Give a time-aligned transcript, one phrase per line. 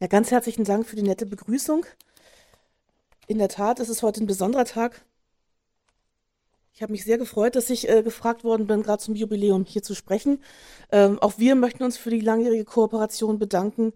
[0.00, 1.84] Ja, ganz herzlichen Dank für die nette Begrüßung.
[3.26, 5.04] In der Tat ist es heute ein besonderer Tag.
[6.72, 9.82] Ich habe mich sehr gefreut, dass ich äh, gefragt worden bin, gerade zum Jubiläum hier
[9.82, 10.40] zu sprechen.
[10.92, 13.92] Ähm, auch wir möchten uns für die langjährige Kooperation bedanken,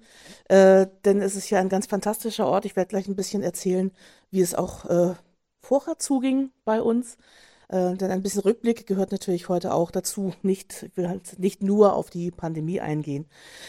[0.48, 2.64] äh, denn es ist ja ein ganz fantastischer Ort.
[2.64, 3.92] Ich werde gleich ein bisschen erzählen,
[4.32, 5.14] wie es auch äh,
[5.60, 7.16] vorher zuging bei uns.
[7.68, 10.34] Äh, denn ein bisschen Rückblick gehört natürlich heute auch dazu.
[10.42, 13.26] Nicht, ich will halt nicht nur auf die Pandemie eingehen.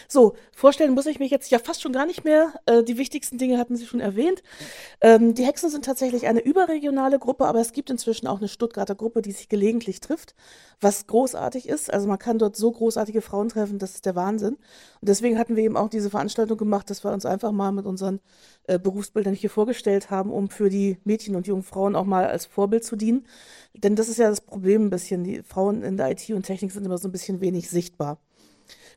[0.08, 2.54] So, vorstellen muss ich mich jetzt ja fast schon gar nicht mehr.
[2.66, 4.44] Äh, die wichtigsten Dinge hatten Sie schon erwähnt.
[5.02, 8.96] Ähm, die Hexen sind tatsächlich eine überregionale Gruppe, aber es gibt inzwischen auch eine Stuttgarter
[8.96, 10.36] Gruppe, die sich gelegentlich trifft,
[10.82, 11.94] was großartig ist.
[11.94, 14.56] Also man kann dort so großartige Frauen treffen, das ist der Wahnsinn.
[15.02, 17.86] Und deswegen hatten wir eben auch diese Veranstaltung gemacht, dass wir uns einfach mal mit
[17.86, 18.20] unseren
[18.68, 22.46] äh, Berufsbildern hier vorgestellt haben, um für die Mädchen und jungen Frauen auch mal als
[22.46, 23.26] Vorbild zu dienen.
[23.74, 25.24] Denn das ist ja das Problem ein bisschen.
[25.24, 28.20] Die Frauen in der IT und Technik sind immer so ein bisschen wenig sichtbar.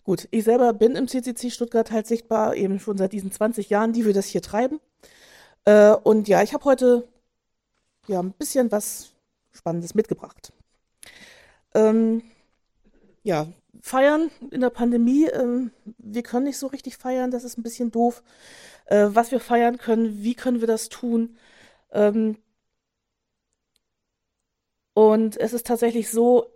[0.05, 3.93] Gut, ich selber bin im CCC Stuttgart halt sichtbar, eben schon seit diesen 20 Jahren,
[3.93, 4.81] die wir das hier treiben.
[5.65, 7.09] Äh, und ja, ich habe heute
[8.07, 9.11] ja ein bisschen was
[9.51, 10.53] Spannendes mitgebracht.
[11.75, 12.23] Ähm,
[13.25, 13.49] ja,
[13.81, 15.27] feiern in der Pandemie.
[15.27, 18.23] Ähm, wir können nicht so richtig feiern, das ist ein bisschen doof.
[18.87, 21.37] Äh, was wir feiern können, wie können wir das tun?
[21.93, 22.37] Ähm,
[24.97, 26.47] und es ist tatsächlich so,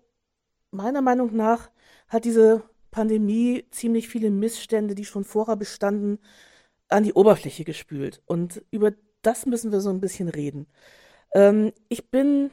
[0.70, 1.70] meiner Meinung nach
[2.08, 6.18] hat diese Pandemie ziemlich viele Missstände, die schon vorher bestanden,
[6.88, 8.22] an die Oberfläche gespült.
[8.24, 10.68] Und über das müssen wir so ein bisschen reden.
[11.34, 12.50] Ähm, ich bin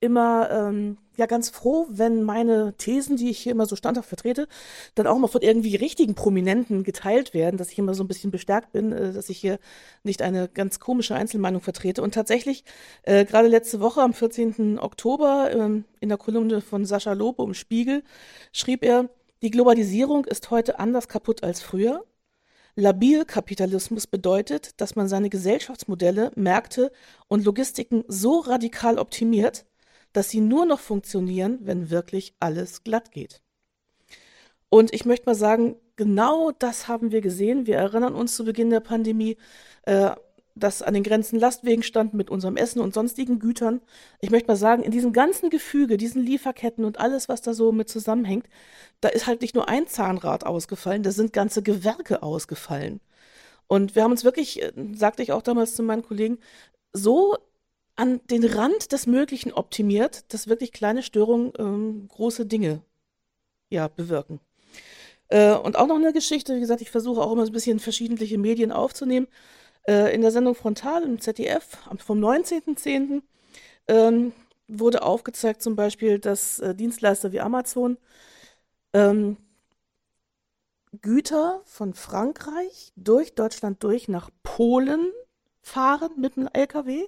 [0.00, 4.48] immer ähm, ja ganz froh, wenn meine Thesen, die ich hier immer so standhaft vertrete,
[4.94, 8.30] dann auch mal von irgendwie richtigen Prominenten geteilt werden, dass ich immer so ein bisschen
[8.30, 9.58] bestärkt bin, äh, dass ich hier
[10.02, 12.02] nicht eine ganz komische Einzelmeinung vertrete.
[12.02, 12.64] Und tatsächlich,
[13.02, 14.78] äh, gerade letzte Woche am 14.
[14.78, 18.02] Oktober ähm, in der Kolumne von Sascha Lobe im Spiegel
[18.52, 19.08] schrieb er,
[19.42, 22.04] die Globalisierung ist heute anders kaputt als früher.
[22.74, 26.92] Labilkapitalismus bedeutet, dass man seine Gesellschaftsmodelle, Märkte
[27.26, 29.64] und Logistiken so radikal optimiert,
[30.12, 33.42] dass sie nur noch funktionieren, wenn wirklich alles glatt geht.
[34.68, 37.66] Und ich möchte mal sagen, genau das haben wir gesehen.
[37.66, 39.36] Wir erinnern uns zu Beginn der Pandemie,
[39.82, 40.10] äh,
[40.56, 43.82] dass an den Grenzen Lastwegen standen mit unserem Essen und sonstigen Gütern.
[44.20, 47.72] Ich möchte mal sagen, in diesem ganzen Gefüge, diesen Lieferketten und alles, was da so
[47.72, 48.48] mit zusammenhängt,
[49.00, 53.00] da ist halt nicht nur ein Zahnrad ausgefallen, da sind ganze Gewerke ausgefallen.
[53.66, 56.38] Und wir haben uns wirklich, äh, sagte ich auch damals zu meinen Kollegen,
[56.92, 57.36] so
[57.96, 62.82] an den Rand des Möglichen optimiert, dass wirklich kleine Störungen ähm, große Dinge
[63.70, 64.40] ja, bewirken.
[65.28, 67.80] Äh, und auch noch eine Geschichte, wie gesagt, ich versuche auch immer so ein bisschen
[67.80, 69.26] verschiedene Medien aufzunehmen.
[69.88, 73.22] Äh, in der Sendung Frontal im ZDF vom 19.10.
[73.88, 74.32] Ähm,
[74.68, 77.98] wurde aufgezeigt zum Beispiel, dass äh, Dienstleister wie Amazon
[78.92, 79.36] ähm,
[81.02, 85.12] Güter von Frankreich durch Deutschland durch nach Polen
[85.62, 87.06] fahren mit einem LKW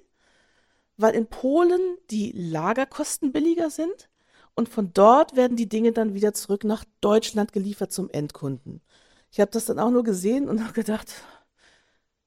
[0.99, 4.09] weil in Polen die Lagerkosten billiger sind
[4.53, 8.81] und von dort werden die Dinge dann wieder zurück nach Deutschland geliefert zum Endkunden.
[9.31, 11.13] Ich habe das dann auch nur gesehen und habe gedacht,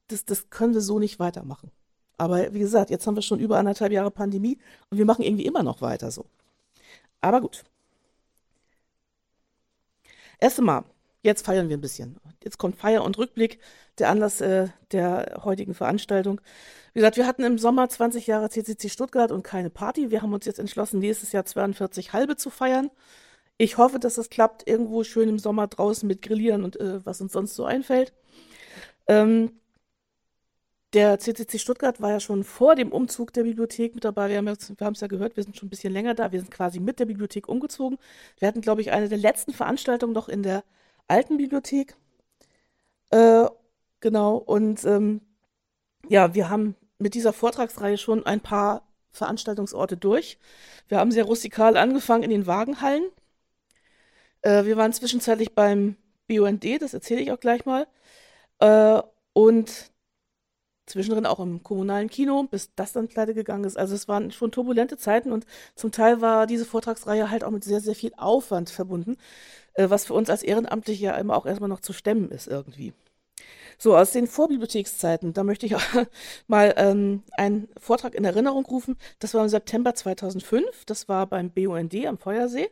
[0.08, 1.70] das, das können wir so nicht weitermachen.
[2.16, 4.58] Aber wie gesagt, jetzt haben wir schon über anderthalb Jahre Pandemie
[4.90, 6.26] und wir machen irgendwie immer noch weiter so.
[7.20, 7.64] Aber gut.
[10.38, 10.84] Erst einmal,
[11.22, 12.16] jetzt feiern wir ein bisschen.
[12.42, 13.58] Jetzt kommt Feier und Rückblick,
[13.98, 16.40] der Anlass äh, der heutigen Veranstaltung.
[16.92, 20.10] Wie gesagt, wir hatten im Sommer 20 Jahre CCC Stuttgart und keine Party.
[20.10, 22.90] Wir haben uns jetzt entschlossen, nächstes Jahr 42 halbe zu feiern.
[23.56, 27.20] Ich hoffe, dass das klappt, irgendwo schön im Sommer draußen mit Grillieren und äh, was
[27.20, 28.12] uns sonst so einfällt.
[29.06, 29.52] Ähm,
[30.92, 34.28] der CCC Stuttgart war ja schon vor dem Umzug der Bibliothek mit dabei.
[34.28, 36.32] Wir haben es ja gehört, wir sind schon ein bisschen länger da.
[36.32, 37.98] Wir sind quasi mit der Bibliothek umgezogen.
[38.38, 40.64] Wir hatten, glaube ich, eine der letzten Veranstaltungen noch in der
[41.12, 41.94] alten Bibliothek.
[43.10, 43.46] Äh,
[44.00, 45.20] genau, und ähm,
[46.08, 50.38] ja, wir haben mit dieser Vortragsreihe schon ein paar Veranstaltungsorte durch.
[50.88, 53.04] Wir haben sehr rustikal angefangen in den Wagenhallen.
[54.40, 55.96] Äh, wir waren zwischenzeitlich beim
[56.28, 57.86] BUND, das erzähle ich auch gleich mal.
[58.60, 59.02] Äh,
[59.34, 59.92] und
[60.86, 63.76] zwischendrin auch im kommunalen Kino, bis das dann pleite gegangen ist.
[63.78, 67.64] Also es waren schon turbulente Zeiten und zum Teil war diese Vortragsreihe halt auch mit
[67.64, 69.16] sehr, sehr viel Aufwand verbunden,
[69.76, 72.92] was für uns als Ehrenamtliche ja immer auch erstmal noch zu stemmen ist irgendwie.
[73.82, 75.82] So, aus den Vorbibliothekszeiten, da möchte ich auch
[76.46, 78.96] mal ähm, einen Vortrag in Erinnerung rufen.
[79.18, 82.70] Das war im September 2005, das war beim BUND am Feuersee.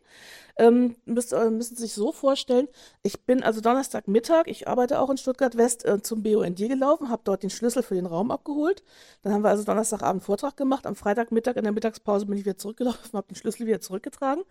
[0.57, 2.69] Ähm, müsst, äh, müssen Sie sich so vorstellen,
[3.03, 7.23] ich bin also Donnerstagmittag, ich arbeite auch in Stuttgart West, äh, zum BUND gelaufen, habe
[7.25, 8.85] dort den Schlüssel für den Raum abgeholt.
[9.23, 10.87] Dann haben wir also Donnerstagabend Vortrag gemacht.
[10.87, 14.45] Am Freitagmittag in der Mittagspause bin ich wieder zurückgelaufen, habe den Schlüssel wieder zurückgetragen.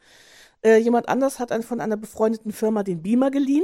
[0.61, 3.63] Äh, jemand anders hat einen, von einer befreundeten Firma den Beamer geliehen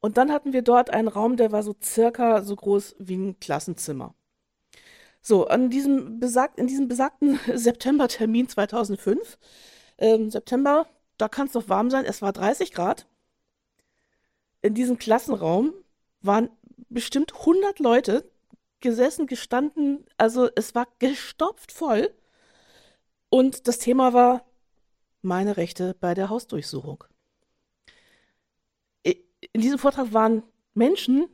[0.00, 3.40] Und dann hatten wir dort einen Raum, der war so circa so groß wie ein
[3.40, 4.14] Klassenzimmer.
[5.20, 9.38] So, an diesem besagt, in diesem besagten September-Termin 2005,
[9.98, 10.86] ähm, September,
[11.16, 13.06] da kann es doch warm sein, es war 30 Grad.
[14.62, 15.72] In diesem Klassenraum
[16.20, 16.50] waren
[16.88, 18.30] bestimmt 100 Leute
[18.80, 22.14] gesessen, gestanden, also es war gestopft voll.
[23.30, 24.44] Und das Thema war
[25.22, 27.04] meine Rechte bei der Hausdurchsuchung.
[29.52, 30.42] In diesem Vortrag waren
[30.74, 31.28] Menschen,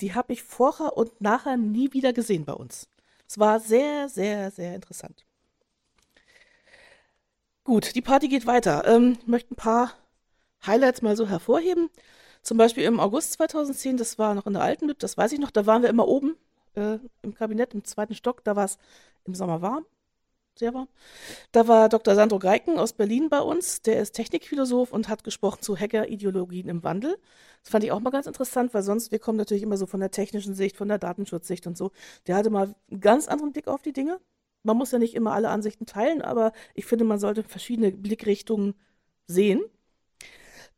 [0.00, 2.88] die habe ich vorher und nachher nie wieder gesehen bei uns.
[3.28, 5.24] Es war sehr, sehr, sehr interessant.
[7.64, 8.86] Gut, die Party geht weiter.
[8.86, 9.92] Ähm, ich möchte ein paar
[10.66, 11.88] Highlights mal so hervorheben.
[12.42, 15.38] Zum Beispiel im August 2010, das war noch in der alten BIP, das weiß ich
[15.38, 16.36] noch, da waren wir immer oben
[16.74, 18.76] äh, im Kabinett im zweiten Stock, da war es
[19.24, 19.86] im Sommer warm
[20.56, 20.88] sehr warm.
[21.52, 22.14] Da war Dr.
[22.14, 26.84] Sandro Greiken aus Berlin bei uns, der ist Technikphilosoph und hat gesprochen zu Hacker-Ideologien im
[26.84, 27.16] Wandel.
[27.62, 30.00] Das fand ich auch mal ganz interessant, weil sonst, wir kommen natürlich immer so von
[30.00, 31.90] der technischen Sicht, von der Datenschutzsicht und so.
[32.26, 34.20] Der hatte mal einen ganz anderen Blick auf die Dinge.
[34.62, 38.74] Man muss ja nicht immer alle Ansichten teilen, aber ich finde, man sollte verschiedene Blickrichtungen
[39.26, 39.62] sehen.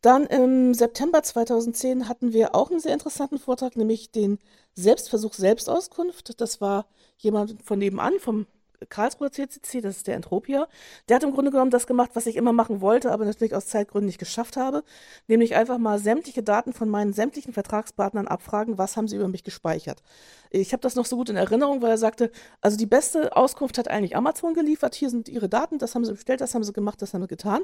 [0.00, 4.38] Dann im September 2010 hatten wir auch einen sehr interessanten Vortrag, nämlich den
[4.74, 6.40] Selbstversuch Selbstauskunft.
[6.40, 6.86] Das war
[7.18, 8.46] jemand von nebenan, vom
[8.88, 10.68] Karlsruher CCC, das ist der Entropia,
[11.08, 13.66] der hat im Grunde genommen das gemacht, was ich immer machen wollte, aber natürlich aus
[13.66, 14.84] Zeitgründen nicht geschafft habe,
[15.26, 19.44] nämlich einfach mal sämtliche Daten von meinen sämtlichen Vertragspartnern abfragen, was haben sie über mich
[19.44, 20.02] gespeichert.
[20.50, 22.30] Ich habe das noch so gut in Erinnerung, weil er sagte,
[22.60, 26.12] also die beste Auskunft hat eigentlich Amazon geliefert, hier sind ihre Daten, das haben sie
[26.12, 27.62] bestellt, das haben sie gemacht, das haben sie getan.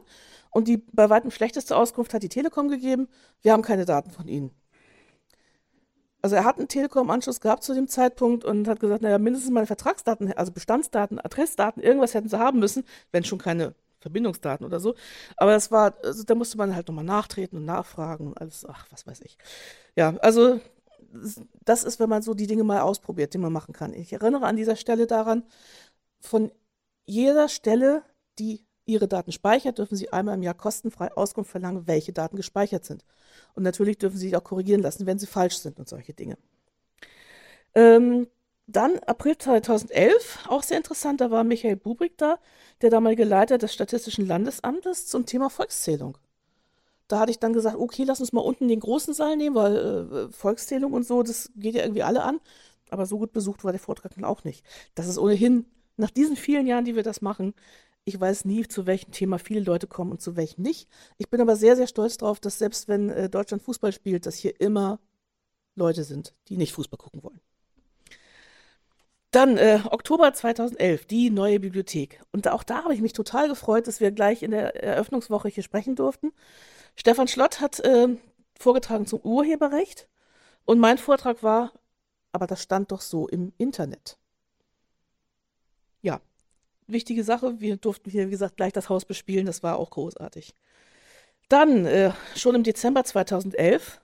[0.50, 3.08] Und die bei weitem schlechteste Auskunft hat die Telekom gegeben,
[3.42, 4.50] wir haben keine Daten von ihnen
[6.22, 9.66] also er hat einen Telekom-Anschluss gehabt zu dem Zeitpunkt und hat gesagt, naja, mindestens meine
[9.66, 14.94] Vertragsdaten, also Bestandsdaten, Adressdaten, irgendwas hätten sie haben müssen, wenn schon keine Verbindungsdaten oder so.
[15.36, 18.86] Aber das war, also da musste man halt nochmal nachtreten und nachfragen und alles, ach,
[18.90, 19.36] was weiß ich.
[19.96, 20.60] Ja, also
[21.64, 23.92] das ist, wenn man so die Dinge mal ausprobiert, die man machen kann.
[23.92, 25.44] Ich erinnere an dieser Stelle daran,
[26.20, 26.52] von
[27.04, 28.02] jeder Stelle,
[28.38, 32.84] die Ihre Daten speichert, dürfen Sie einmal im Jahr kostenfrei Auskunft verlangen, welche Daten gespeichert
[32.84, 33.04] sind.
[33.54, 36.36] Und natürlich dürfen Sie sich auch korrigieren lassen, wenn sie falsch sind und solche Dinge.
[37.74, 38.28] Ähm,
[38.66, 42.38] dann April 2011, auch sehr interessant, da war Michael Bubrik da,
[42.80, 46.16] der damalige Leiter des Statistischen Landesamtes zum Thema Volkszählung.
[47.08, 49.76] Da hatte ich dann gesagt, okay, lass uns mal unten den großen Saal nehmen, weil
[49.76, 52.40] äh, Volkszählung und so, das geht ja irgendwie alle an.
[52.88, 54.64] Aber so gut besucht war der Vortrag dann auch nicht.
[54.94, 55.66] Das ist ohnehin,
[55.96, 57.54] nach diesen vielen Jahren, die wir das machen,
[58.04, 60.88] ich weiß nie, zu welchem Thema viele Leute kommen und zu welchem nicht.
[61.18, 64.36] Ich bin aber sehr, sehr stolz darauf, dass selbst wenn äh, Deutschland Fußball spielt, dass
[64.36, 64.98] hier immer
[65.74, 67.40] Leute sind, die nicht Fußball gucken wollen.
[69.30, 72.20] Dann äh, Oktober 2011, die neue Bibliothek.
[72.32, 75.62] Und auch da habe ich mich total gefreut, dass wir gleich in der Eröffnungswoche hier
[75.62, 76.32] sprechen durften.
[76.96, 78.08] Stefan Schlott hat äh,
[78.58, 80.08] vorgetragen zum Urheberrecht
[80.66, 81.72] und mein Vortrag war,
[82.32, 84.18] aber das stand doch so im Internet.
[86.86, 87.60] Wichtige Sache.
[87.60, 89.46] Wir durften hier, wie gesagt, gleich das Haus bespielen.
[89.46, 90.54] Das war auch großartig.
[91.48, 94.00] Dann, äh, schon im Dezember 2011,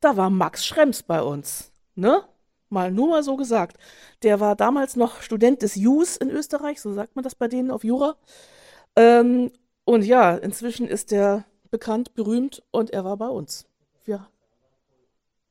[0.00, 1.72] da war Max Schrems bei uns.
[1.94, 2.22] Ne?
[2.68, 3.78] Mal nur mal so gesagt.
[4.22, 7.70] Der war damals noch Student des JUS in Österreich, so sagt man das bei denen
[7.70, 8.16] auf Jura.
[8.96, 9.50] Ähm,
[9.84, 13.66] und ja, inzwischen ist er bekannt, berühmt und er war bei uns.
[14.06, 14.28] Ja.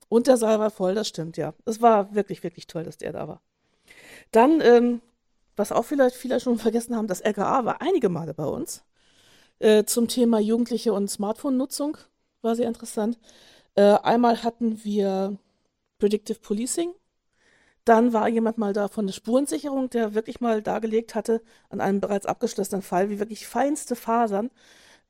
[0.10, 1.54] Und der Saal war voll, das stimmt, ja.
[1.66, 3.42] Es war wirklich, wirklich toll, dass der da war.
[4.31, 5.02] Dann ähm,
[5.56, 8.83] was auch vielleicht viele schon vergessen haben, das LKA war einige Male bei uns
[9.60, 11.98] äh, zum Thema Jugendliche und Smartphone-Nutzung.
[12.42, 13.19] War sehr interessant.
[13.76, 15.38] Äh, einmal hatten wir
[16.00, 16.94] Predictive Policing.
[17.86, 22.00] Dann war jemand mal da von der Spurensicherung, der wirklich mal dargelegt hatte, an einem
[22.00, 24.52] bereits abgeschlossenen Fall, wie wirklich feinste Fasern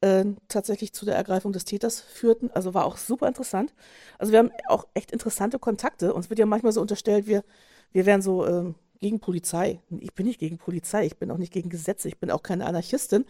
[0.02, 2.52] äh, tatsächlich zu der Ergreifung des Täters führten.
[2.52, 3.74] Also war auch super interessant.
[4.20, 6.14] Also wir haben auch echt interessante Kontakte.
[6.14, 7.44] Uns wird ja manchmal so unterstellt, wir,
[7.92, 9.82] wir wären so ähm, gegen Polizei.
[10.00, 12.66] Ich bin nicht gegen Polizei, ich bin auch nicht gegen Gesetze, ich bin auch keine
[12.66, 13.26] Anarchistin.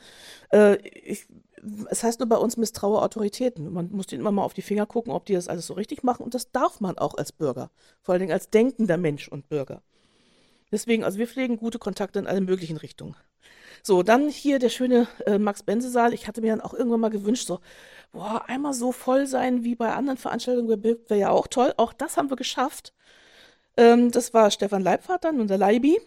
[0.53, 1.25] Äh, ich,
[1.89, 3.73] es heißt nur bei uns misstraue Autoritäten.
[3.73, 6.03] Man muss denen immer mal auf die Finger gucken, ob die das alles so richtig
[6.03, 6.23] machen.
[6.23, 7.71] Und das darf man auch als Bürger.
[8.01, 9.81] Vor allen Dingen als denkender Mensch und Bürger.
[10.71, 13.15] Deswegen, also wir pflegen gute Kontakte in alle möglichen Richtungen.
[13.81, 16.13] So, dann hier der schöne äh, Max-Bense-Saal.
[16.13, 17.59] Ich hatte mir dann auch irgendwann mal gewünscht, so,
[18.11, 21.73] boah, einmal so voll sein wie bei anderen Veranstaltungen wäre ja auch toll.
[21.77, 22.93] Auch das haben wir geschafft.
[23.77, 25.99] Ähm, das war Stefan Leibfahrt dann, unser Leibi.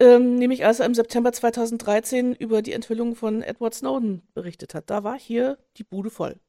[0.00, 4.90] Ähm, nämlich als er im September 2013 über die Enthüllung von Edward Snowden berichtet hat.
[4.90, 6.40] Da war hier die Bude voll.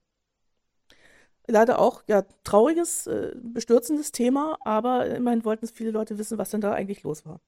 [1.48, 6.52] Leider auch, ja, trauriges, äh, bestürzendes Thema, aber immerhin wollten es viele Leute wissen, was
[6.52, 7.42] denn da eigentlich los war.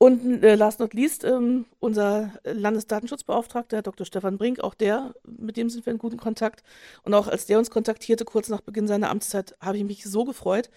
[0.00, 4.06] Und äh, last not least, ähm, unser Landesdatenschutzbeauftragter, Herr Dr.
[4.06, 6.62] Stefan Brink, auch der, mit dem sind wir in guten Kontakt.
[7.02, 10.24] Und auch als der uns kontaktierte, kurz nach Beginn seiner Amtszeit, habe ich mich so
[10.24, 10.70] gefreut,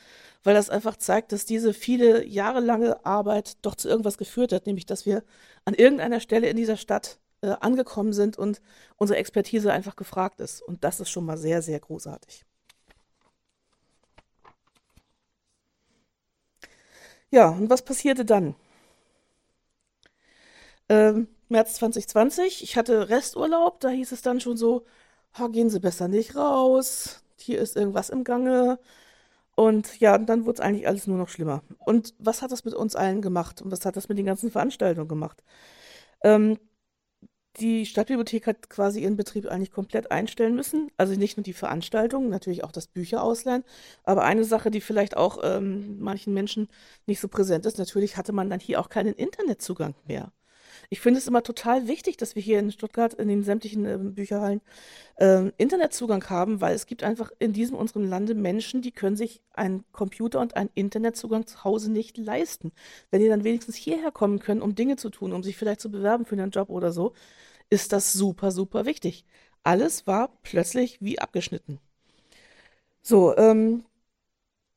[0.43, 4.87] weil das einfach zeigt, dass diese viele jahrelange Arbeit doch zu irgendwas geführt hat, nämlich
[4.87, 5.23] dass wir
[5.65, 8.59] an irgendeiner Stelle in dieser Stadt äh, angekommen sind und
[8.97, 10.63] unsere Expertise einfach gefragt ist.
[10.63, 12.43] Und das ist schon mal sehr, sehr großartig.
[17.29, 18.55] Ja, und was passierte dann?
[20.91, 24.85] Ähm, März 2020, ich hatte Resturlaub, da hieß es dann schon so,
[25.33, 28.77] ha, gehen Sie besser nicht raus, hier ist irgendwas im Gange.
[29.55, 31.63] Und ja, dann wurde es eigentlich alles nur noch schlimmer.
[31.79, 33.61] Und was hat das mit uns allen gemacht?
[33.61, 35.43] Und was hat das mit den ganzen Veranstaltungen gemacht?
[36.23, 36.59] Ähm,
[37.59, 40.91] die Stadtbibliothek hat quasi ihren Betrieb eigentlich komplett einstellen müssen.
[40.97, 43.63] Also nicht nur die Veranstaltungen, natürlich auch das Bücherausleihen.
[44.03, 46.69] Aber eine Sache, die vielleicht auch ähm, manchen Menschen
[47.07, 50.31] nicht so präsent ist, natürlich hatte man dann hier auch keinen Internetzugang mehr.
[50.89, 53.97] Ich finde es immer total wichtig, dass wir hier in Stuttgart in den sämtlichen äh,
[53.97, 54.61] Bücherhallen
[55.15, 59.41] äh, Internetzugang haben, weil es gibt einfach in diesem unserem Lande Menschen, die können sich
[59.53, 62.71] einen Computer und einen Internetzugang zu Hause nicht leisten.
[63.09, 65.91] Wenn die dann wenigstens hierher kommen können, um Dinge zu tun, um sich vielleicht zu
[65.91, 67.13] bewerben für einen Job oder so,
[67.69, 69.25] ist das super, super wichtig.
[69.63, 71.79] Alles war plötzlich wie abgeschnitten.
[73.01, 73.83] So, ähm,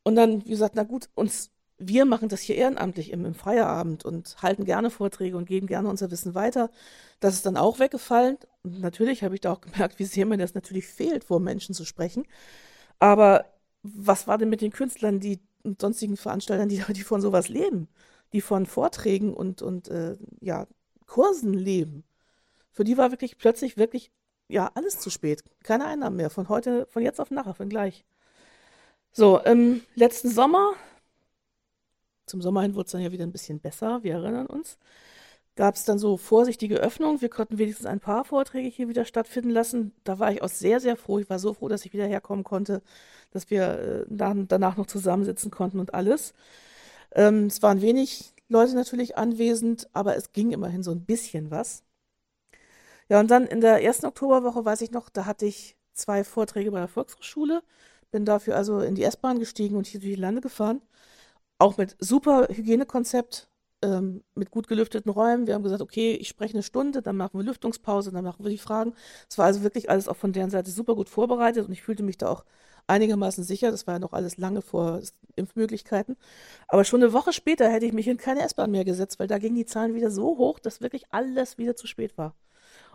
[0.05, 1.51] und dann, wie gesagt, na gut, uns
[1.89, 5.89] wir machen das hier ehrenamtlich im, im Feierabend und halten gerne Vorträge und geben gerne
[5.89, 6.71] unser Wissen weiter.
[7.21, 8.39] Das ist dann auch weggefallen.
[8.63, 11.75] Und natürlich habe ich da auch gemerkt, wie sehr mir das natürlich fehlt, vor Menschen
[11.75, 12.25] zu sprechen.
[12.99, 13.47] Aber
[13.83, 17.89] was war denn mit den Künstlern, die und sonstigen Veranstaltern, die, die von sowas leben,
[18.33, 20.67] die von Vorträgen und, und äh, ja,
[21.07, 22.05] Kursen leben?
[22.73, 24.11] Für die war wirklich plötzlich wirklich
[24.49, 25.43] ja alles zu spät.
[25.63, 26.31] Keine Einnahmen mehr.
[26.31, 28.05] Von heute, von jetzt auf nachher, von gleich.
[29.13, 30.75] So, im letzten Sommer
[32.27, 34.79] zum Sommer hin wurde es dann ja wieder ein bisschen besser, wir erinnern uns.
[35.57, 37.21] Gab es dann so vorsichtige Öffnungen.
[37.21, 39.93] Wir konnten wenigstens ein paar Vorträge hier wieder stattfinden lassen.
[40.03, 41.21] Da war ich auch sehr, sehr froh.
[41.21, 42.83] Ich war so froh, dass ich wieder herkommen konnte,
[43.31, 46.35] dass wir äh, dann, danach noch zusammensitzen konnten und alles.
[47.13, 51.85] Ähm, es waren wenig Leute natürlich anwesend, aber es ging immerhin so ein bisschen was.
[53.09, 56.71] Ja, und dann in der ersten Oktoberwoche, weiß ich noch, da hatte ich zwei Vorträge
[56.73, 57.63] bei der Volkshochschule,
[58.11, 60.81] bin dafür also in die S-Bahn gestiegen und hier durch die Lande gefahren
[61.59, 63.49] auch mit super Hygienekonzept,
[63.83, 65.47] ähm, mit gut gelüfteten Räumen.
[65.47, 68.51] Wir haben gesagt, okay, ich spreche eine Stunde, dann machen wir Lüftungspause, dann machen wir
[68.51, 68.95] die Fragen.
[69.29, 72.03] Es war also wirklich alles auch von deren Seite super gut vorbereitet und ich fühlte
[72.03, 72.45] mich da auch
[72.87, 73.71] einigermaßen sicher.
[73.71, 75.01] Das war ja noch alles lange vor
[75.37, 76.17] Impfmöglichkeiten.
[76.69, 79.39] Aber schon eine Woche später hätte ich mich in keine S-Bahn mehr gesetzt, weil da
[79.39, 82.35] gingen die Zahlen wieder so hoch, dass wirklich alles wieder zu spät war.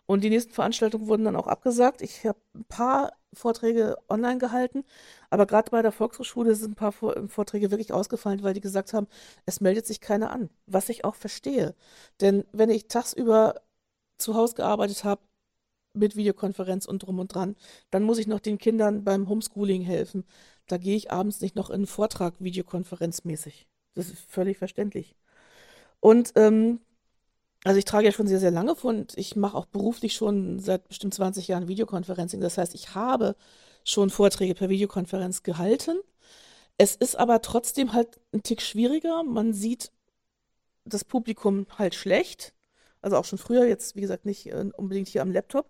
[0.06, 2.02] Und die nächsten Veranstaltungen wurden dann auch abgesagt.
[2.02, 4.84] Ich habe ein paar Vorträge online gehalten,
[5.30, 9.08] aber gerade bei der Volkshochschule sind ein paar Vorträge wirklich ausgefallen, weil die gesagt haben,
[9.46, 11.76] es meldet sich keiner an, was ich auch verstehe.
[12.22, 13.62] Denn wenn ich tagsüber
[14.18, 15.22] zu Hause gearbeitet habe,
[15.94, 17.56] mit Videokonferenz und drum und dran,
[17.92, 20.24] dann muss ich noch den Kindern beim Homeschooling helfen.
[20.68, 23.68] Da gehe ich abends nicht noch in einen Vortrag videokonferenzmäßig.
[23.96, 25.16] Das ist völlig verständlich.
[26.00, 26.80] Und ähm,
[27.64, 30.88] also ich trage ja schon sehr, sehr lange und ich mache auch beruflich schon seit
[30.88, 32.40] bestimmt 20 Jahren Videokonferencing.
[32.40, 33.36] Das heißt, ich habe
[33.84, 36.00] schon Vorträge per Videokonferenz gehalten.
[36.78, 39.24] Es ist aber trotzdem halt ein Tick schwieriger.
[39.24, 39.92] Man sieht
[40.86, 42.54] das Publikum halt schlecht.
[43.02, 45.70] Also auch schon früher, jetzt wie gesagt nicht äh, unbedingt hier am Laptop.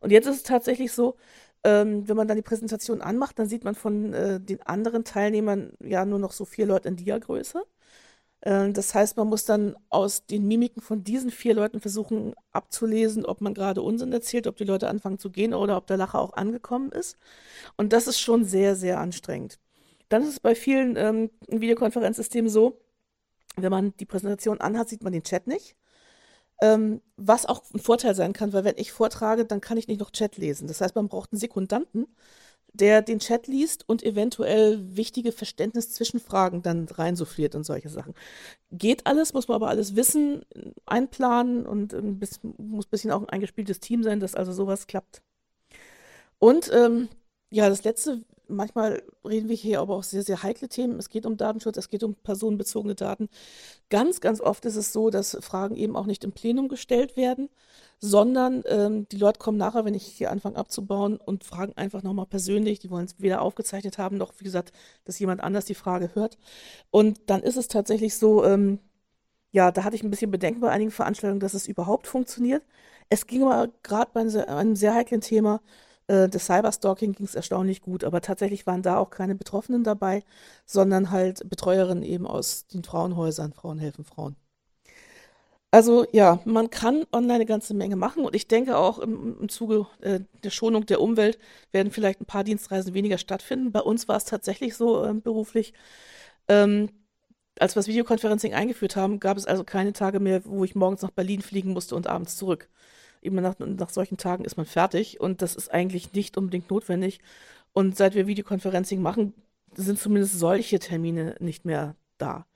[0.00, 1.16] Und jetzt ist es tatsächlich so,
[1.64, 5.72] ähm, wenn man dann die Präsentation anmacht, dann sieht man von äh, den anderen Teilnehmern
[5.82, 7.58] ja nur noch so vier Leute in Dia-Größe.
[7.60, 7.64] Äh,
[8.42, 13.42] das heißt, man muss dann aus den Mimiken von diesen vier Leuten versuchen abzulesen, ob
[13.42, 16.32] man gerade Unsinn erzählt, ob die Leute anfangen zu gehen oder ob der Lacher auch
[16.32, 17.18] angekommen ist.
[17.76, 19.58] Und das ist schon sehr, sehr anstrengend.
[20.08, 22.80] Dann ist es bei vielen ähm, Videokonferenzsystemen so,
[23.56, 25.76] wenn man die Präsentation anhat, sieht man den Chat nicht.
[26.62, 30.00] Ähm, was auch ein Vorteil sein kann, weil wenn ich vortrage, dann kann ich nicht
[30.00, 30.66] noch Chat lesen.
[30.66, 32.06] Das heißt, man braucht einen Sekundanten,
[32.72, 38.14] der den Chat liest und eventuell wichtige Verständnis-Zwischenfragen dann reinsuffliert und solche Sachen.
[38.70, 40.44] Geht alles, muss man aber alles wissen,
[40.86, 44.86] einplanen und ein bisschen, muss ein bisschen auch ein eingespieltes Team sein, dass also sowas
[44.86, 45.22] klappt.
[46.38, 47.08] Und ähm,
[47.50, 50.98] ja, das letzte, manchmal reden wir hier aber auch sehr, sehr heikle Themen.
[50.98, 53.28] Es geht um Datenschutz, es geht um personenbezogene Daten.
[53.88, 57.48] Ganz, ganz oft ist es so, dass Fragen eben auch nicht im Plenum gestellt werden,
[57.98, 62.26] sondern ähm, die Leute kommen nachher, wenn ich hier anfange abzubauen und fragen einfach nochmal
[62.26, 62.78] persönlich.
[62.78, 64.72] Die wollen es weder aufgezeichnet haben, noch, wie gesagt,
[65.04, 66.38] dass jemand anders die Frage hört.
[66.90, 68.78] Und dann ist es tatsächlich so, ähm,
[69.52, 72.62] ja, da hatte ich ein bisschen Bedenken bei einigen Veranstaltungen, dass es überhaupt funktioniert.
[73.08, 75.60] Es ging aber gerade bei einem sehr heiklen Thema
[76.10, 80.24] äh, des Cyberstalking ging es erstaunlich gut, aber tatsächlich waren da auch keine Betroffenen dabei,
[80.66, 84.36] sondern halt Betreuerinnen eben aus den Frauenhäusern, Frauen helfen Frauen.
[85.72, 89.48] Also ja, man kann online eine ganze Menge machen und ich denke auch im, im
[89.48, 91.38] Zuge äh, der Schonung der Umwelt
[91.70, 93.70] werden vielleicht ein paar Dienstreisen weniger stattfinden.
[93.70, 95.72] Bei uns war es tatsächlich so äh, beruflich.
[96.48, 96.88] Ähm,
[97.60, 101.02] als wir das Videoconferencing eingeführt haben, gab es also keine Tage mehr, wo ich morgens
[101.02, 102.68] nach Berlin fliegen musste und abends zurück.
[103.20, 107.20] Immer nach, nach solchen Tagen ist man fertig und das ist eigentlich nicht unbedingt notwendig.
[107.72, 109.34] Und seit wir Videoconferencing machen,
[109.74, 112.46] sind zumindest solche Termine nicht mehr da.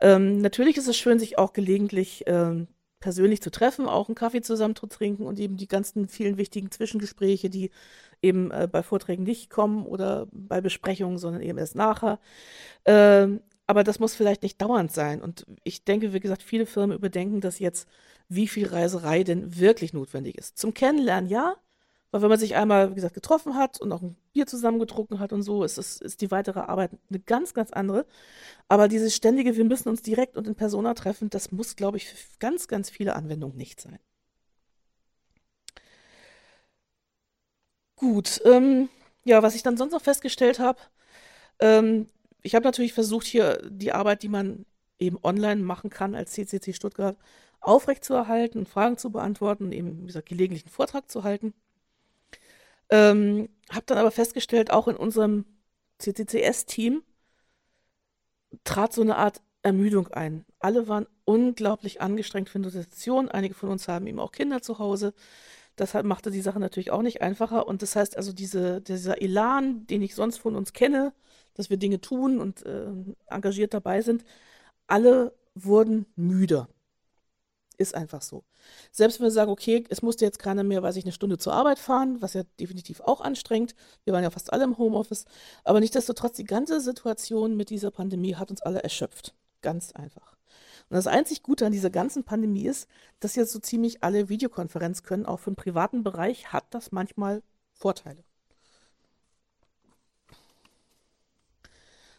[0.00, 2.66] Ähm, natürlich ist es schön, sich auch gelegentlich ähm,
[3.00, 6.70] persönlich zu treffen, auch einen Kaffee zusammen zu trinken und eben die ganzen vielen wichtigen
[6.70, 7.70] Zwischengespräche, die
[8.22, 12.18] eben äh, bei Vorträgen nicht kommen oder bei Besprechungen, sondern eben erst nachher.
[12.84, 13.40] Ähm,
[13.72, 15.22] aber das muss vielleicht nicht dauernd sein.
[15.22, 17.88] Und ich denke, wie gesagt, viele Firmen überdenken das jetzt,
[18.28, 20.58] wie viel Reiserei denn wirklich notwendig ist.
[20.58, 21.56] Zum Kennenlernen ja,
[22.10, 25.32] weil wenn man sich einmal, wie gesagt, getroffen hat und auch ein Bier zusammengetrunken hat
[25.32, 28.04] und so, ist, ist, ist die weitere Arbeit eine ganz, ganz andere.
[28.68, 32.10] Aber dieses ständige, wir müssen uns direkt und in Persona treffen, das muss, glaube ich,
[32.10, 33.98] für ganz, ganz viele Anwendungen nicht sein.
[37.96, 38.90] Gut, ähm,
[39.24, 40.78] ja, was ich dann sonst noch festgestellt habe,
[41.58, 42.10] ähm,
[42.42, 44.66] ich habe natürlich versucht, hier die Arbeit, die man
[44.98, 47.16] eben online machen kann als CCC Stuttgart,
[47.60, 51.54] aufrechtzuerhalten, Fragen zu beantworten und eben, wie gesagt, gelegentlichen Vortrag zu halten.
[52.90, 55.46] Ähm, habe dann aber festgestellt, auch in unserem
[55.98, 57.02] CCCS-Team
[58.64, 60.44] trat so eine Art Ermüdung ein.
[60.58, 63.28] Alle waren unglaublich angestrengt für die Situation.
[63.28, 65.14] Einige von uns haben eben auch Kinder zu Hause.
[65.76, 67.66] Das machte die Sache natürlich auch nicht einfacher.
[67.66, 71.14] Und das heißt also, diese, dieser Elan, den ich sonst von uns kenne,
[71.54, 72.86] dass wir Dinge tun und äh,
[73.26, 74.24] engagiert dabei sind,
[74.86, 76.68] alle wurden müder.
[77.78, 78.44] Ist einfach so.
[78.90, 81.54] Selbst wenn wir sagen, okay, es musste jetzt keiner mehr, weiß ich, eine Stunde zur
[81.54, 83.74] Arbeit fahren, was ja definitiv auch anstrengend.
[84.04, 85.24] Wir waren ja fast alle im Homeoffice.
[85.64, 89.34] Aber nichtsdestotrotz, die ganze Situation mit dieser Pandemie hat uns alle erschöpft.
[89.62, 90.36] Ganz einfach.
[90.90, 92.88] Und das einzig Gute an dieser ganzen Pandemie ist,
[93.20, 95.26] dass jetzt so ziemlich alle Videokonferenz können.
[95.26, 97.42] Auch für den privaten Bereich hat das manchmal
[97.72, 98.22] Vorteile.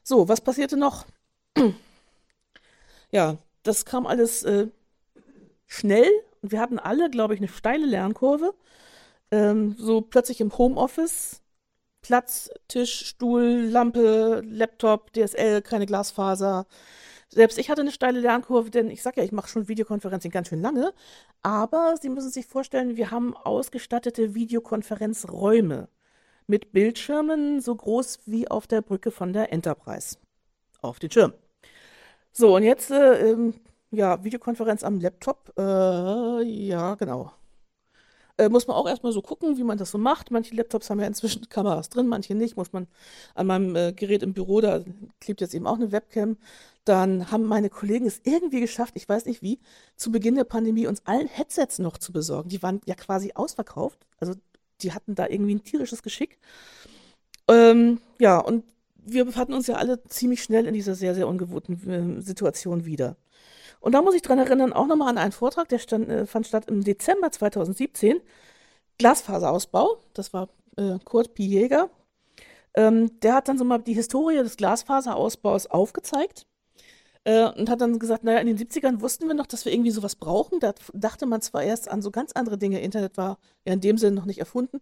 [0.03, 1.05] So, was passierte noch?
[3.11, 4.67] ja, das kam alles äh,
[5.65, 6.09] schnell
[6.41, 8.53] und wir hatten alle, glaube ich, eine steile Lernkurve.
[9.31, 11.41] Ähm, so plötzlich im Homeoffice.
[12.01, 16.67] Platz, Tisch, Stuhl, Lampe, Laptop, DSL, keine Glasfaser.
[17.29, 20.49] Selbst ich hatte eine steile Lernkurve, denn ich sage ja, ich mache schon Videokonferenzen ganz
[20.49, 20.93] schön lange.
[21.41, 25.87] Aber Sie müssen sich vorstellen, wir haben ausgestattete Videokonferenzräume
[26.47, 30.17] mit Bildschirmen so groß wie auf der Brücke von der Enterprise.
[30.81, 31.33] Auf den Schirm.
[32.31, 33.53] So, und jetzt, äh, ähm,
[33.91, 35.53] ja, Videokonferenz am Laptop.
[35.57, 37.31] Äh, ja, genau.
[38.37, 40.31] Äh, muss man auch erstmal so gucken, wie man das so macht.
[40.31, 42.57] Manche Laptops haben ja inzwischen Kameras drin, manche nicht.
[42.57, 42.87] Muss man
[43.35, 44.83] an meinem äh, Gerät im Büro, da
[45.19, 46.37] klebt jetzt eben auch eine Webcam.
[46.85, 49.59] Dann haben meine Kollegen es irgendwie geschafft, ich weiß nicht wie,
[49.95, 52.49] zu Beginn der Pandemie uns allen Headsets noch zu besorgen.
[52.49, 53.99] Die waren ja quasi ausverkauft.
[54.19, 54.33] Also
[54.83, 56.37] die hatten da irgendwie ein tierisches Geschick.
[57.47, 58.63] Ähm, ja, und
[58.95, 63.17] wir befanden uns ja alle ziemlich schnell in dieser sehr, sehr ungewohnten äh, Situation wieder.
[63.79, 66.47] Und da muss ich dran erinnern, auch nochmal an einen Vortrag, der stand, äh, fand
[66.47, 68.21] statt im Dezember 2017.
[68.97, 71.43] Glasfaserausbau, das war äh, Kurt P.
[71.43, 71.89] Jäger.
[72.75, 76.47] Ähm, der hat dann so mal die Historie des Glasfaserausbaus aufgezeigt
[77.25, 79.91] äh, und hat dann gesagt, naja, in den 70ern wussten wir noch, dass wir irgendwie
[79.91, 80.59] sowas brauchen.
[80.59, 83.97] Da dachte man zwar erst an so ganz andere Dinge, Internet war ja in dem
[83.97, 84.81] Sinne noch nicht erfunden,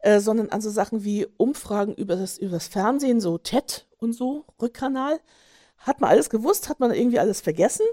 [0.00, 4.12] äh, sondern an so Sachen wie Umfragen über das, über das Fernsehen, so TED und
[4.12, 5.20] so, Rückkanal.
[5.78, 7.86] Hat man alles gewusst, hat man irgendwie alles vergessen.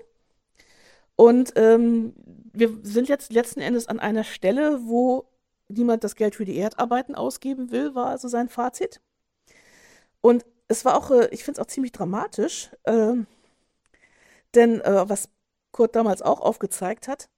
[1.15, 2.13] Und ähm,
[2.53, 5.25] wir sind jetzt letzten Endes an einer Stelle, wo
[5.69, 9.01] niemand das Geld für die Erdarbeiten ausgeben will, war also sein Fazit.
[10.21, 13.13] Und es war auch, äh, ich finde es auch ziemlich dramatisch, äh,
[14.55, 15.29] denn äh, was
[15.71, 17.29] Kurt damals auch aufgezeigt hat,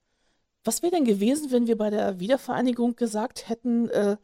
[0.64, 4.18] was wäre denn gewesen, wenn wir bei der Wiedervereinigung gesagt hätten, äh,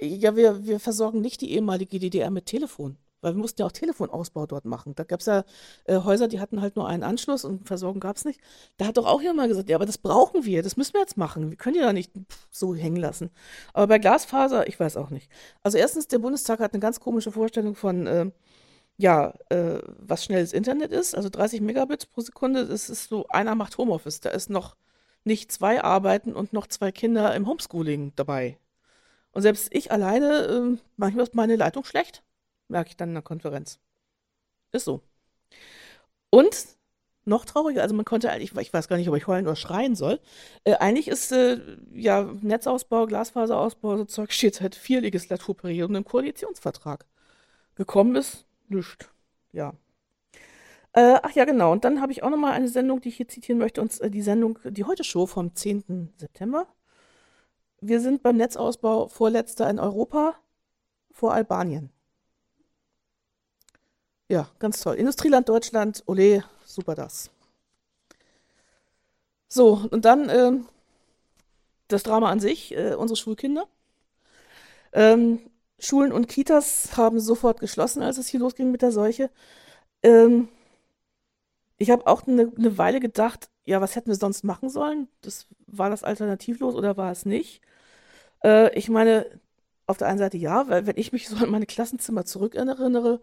[0.00, 3.72] ja, wir, wir versorgen nicht die ehemalige DDR mit Telefon, weil wir mussten ja auch
[3.72, 4.94] Telefonausbau dort machen.
[4.94, 5.44] Da gab es ja
[5.84, 8.40] äh, Häuser, die hatten halt nur einen Anschluss und Versorgung gab es nicht.
[8.76, 11.16] Da hat doch auch jemand gesagt, ja, aber das brauchen wir, das müssen wir jetzt
[11.16, 11.50] machen.
[11.50, 12.12] Wir können die da nicht
[12.50, 13.30] so hängen lassen.
[13.72, 15.30] Aber bei Glasfaser, ich weiß auch nicht.
[15.62, 18.30] Also erstens, der Bundestag hat eine ganz komische Vorstellung von äh,
[18.96, 23.54] ja, äh, was schnelles Internet ist, also 30 Megabits pro Sekunde, das ist so, einer
[23.54, 24.76] macht Homeoffice, da ist noch
[25.24, 28.58] nicht zwei Arbeiten und noch zwei Kinder im Homeschooling dabei.
[29.32, 32.22] Und selbst ich alleine, äh, manchmal ist meine Leitung schlecht,
[32.68, 33.80] merke ich dann in der Konferenz.
[34.72, 35.02] Ist so.
[36.30, 36.66] Und
[37.24, 39.96] noch trauriger, also man konnte eigentlich, ich weiß gar nicht, ob ich heulen oder schreien
[39.96, 40.20] soll.
[40.64, 41.58] Äh, eigentlich ist äh,
[41.92, 47.06] ja Netzausbau, Glasfaserausbau, so Zeug steht seit vier Legislaturperioden im Koalitionsvertrag.
[47.76, 49.08] Gekommen ist Nichts.
[49.52, 49.74] Ja.
[50.92, 51.72] Äh, ach ja, genau.
[51.72, 54.22] Und dann habe ich auch nochmal eine Sendung, die ich hier zitieren möchte, und die
[54.22, 56.12] Sendung, die Heute-Show vom 10.
[56.16, 56.66] September.
[57.80, 60.36] Wir sind beim Netzausbau vorletzter in Europa
[61.10, 61.90] vor Albanien.
[64.28, 64.96] Ja, ganz toll.
[64.96, 67.30] Industrieland Deutschland, ole, super das.
[69.48, 70.52] So, und dann äh,
[71.88, 73.68] das Drama an sich, äh, unsere Schulkinder.
[74.92, 75.40] Ähm,
[75.78, 79.30] Schulen und Kitas haben sofort geschlossen, als es hier losging mit der Seuche.
[80.02, 80.48] Ähm,
[81.78, 85.08] ich habe auch eine, eine Weile gedacht, ja, was hätten wir sonst machen sollen?
[85.22, 87.60] Das, war das alternativlos oder war es nicht?
[88.44, 89.26] Äh, ich meine,
[89.86, 93.22] auf der einen Seite ja, weil wenn ich mich so an meine Klassenzimmer zurückerinnere,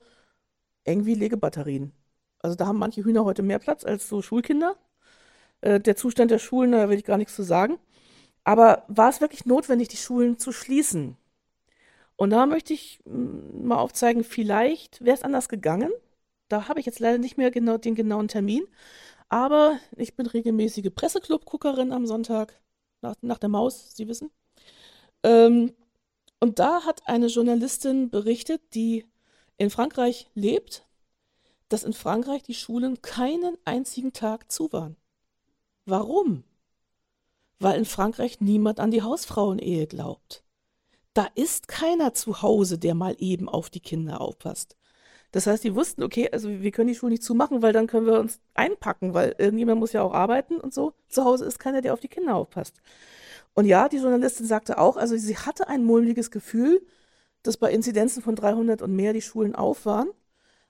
[0.85, 1.93] irgendwie Legebatterien.
[2.39, 4.75] Also da haben manche Hühner heute mehr Platz als so Schulkinder.
[5.61, 7.79] Äh, der Zustand der Schulen, da will ich gar nichts zu sagen.
[8.43, 11.17] Aber war es wirklich notwendig, die Schulen zu schließen?
[12.21, 15.91] Und da möchte ich mm, mal aufzeigen, vielleicht wäre es anders gegangen.
[16.49, 18.63] Da habe ich jetzt leider nicht mehr genau den genauen Termin.
[19.27, 22.61] Aber ich bin regelmäßige Presseclub-Guckerin am Sonntag
[23.01, 24.29] nach, nach, der Maus, Sie wissen.
[25.23, 25.73] Ähm,
[26.39, 29.07] und da hat eine Journalistin berichtet, die
[29.57, 30.85] in Frankreich lebt,
[31.69, 34.95] dass in Frankreich die Schulen keinen einzigen Tag zu waren.
[35.85, 36.43] Warum?
[37.57, 40.43] Weil in Frankreich niemand an die Hausfrauenehe glaubt.
[41.13, 44.77] Da ist keiner zu Hause, der mal eben auf die Kinder aufpasst.
[45.31, 48.05] Das heißt, die wussten, okay, also wir können die Schulen nicht zumachen, weil dann können
[48.05, 50.93] wir uns einpacken, weil irgendjemand muss ja auch arbeiten und so.
[51.07, 52.81] Zu Hause ist keiner, der auf die Kinder aufpasst.
[53.53, 56.85] Und ja, die Journalistin sagte auch, also sie hatte ein mulmiges Gefühl,
[57.43, 60.09] dass bei Inzidenzen von 300 und mehr die Schulen auf waren.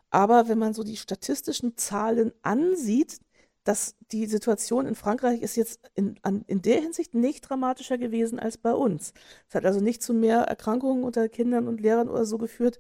[0.10, 3.19] Aber wenn man so die statistischen Zahlen ansieht,
[3.63, 8.39] dass die Situation in Frankreich ist jetzt in, an, in der Hinsicht nicht dramatischer gewesen
[8.39, 9.13] als bei uns.
[9.50, 12.80] Es hat also nicht zu mehr Erkrankungen unter Kindern und Lehrern oder so geführt.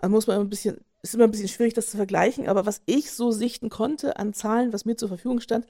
[0.00, 2.82] Da muss man ein bisschen, ist immer ein bisschen schwierig, das zu vergleichen, aber was
[2.86, 5.66] ich so sichten konnte an Zahlen, was mir zur Verfügung stand,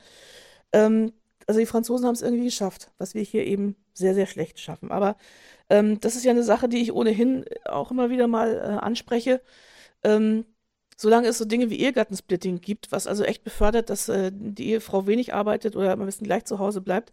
[0.72, 1.12] ähm,
[1.46, 4.90] also die Franzosen haben es irgendwie geschafft, was wir hier eben sehr, sehr schlecht schaffen.
[4.90, 5.16] Aber
[5.70, 9.42] ähm, das ist ja eine Sache, die ich ohnehin auch immer wieder mal äh, anspreche.
[10.04, 10.46] Ähm,
[11.02, 15.06] solange es so Dinge wie Ehegattensplitting gibt, was also echt befördert, dass äh, die Ehefrau
[15.06, 17.12] wenig arbeitet oder am besten gleich zu Hause bleibt,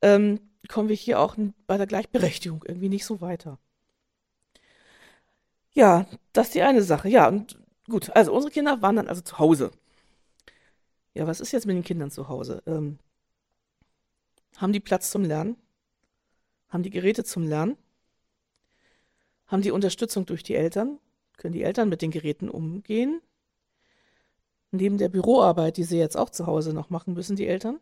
[0.00, 1.36] ähm, kommen wir hier auch
[1.66, 3.58] bei der Gleichberechtigung irgendwie nicht so weiter.
[5.74, 7.08] Ja, das ist die eine Sache.
[7.08, 7.58] Ja, und
[7.88, 9.72] gut, also unsere Kinder waren dann also zu Hause.
[11.14, 12.62] Ja, was ist jetzt mit den Kindern zu Hause?
[12.66, 12.98] Ähm,
[14.56, 15.56] haben die Platz zum Lernen?
[16.68, 17.76] Haben die Geräte zum Lernen?
[19.46, 20.98] Haben die Unterstützung durch die Eltern?
[21.36, 23.20] Können die Eltern mit den Geräten umgehen?
[24.72, 27.80] Neben der Büroarbeit, die sie jetzt auch zu Hause noch machen müssen, die Eltern?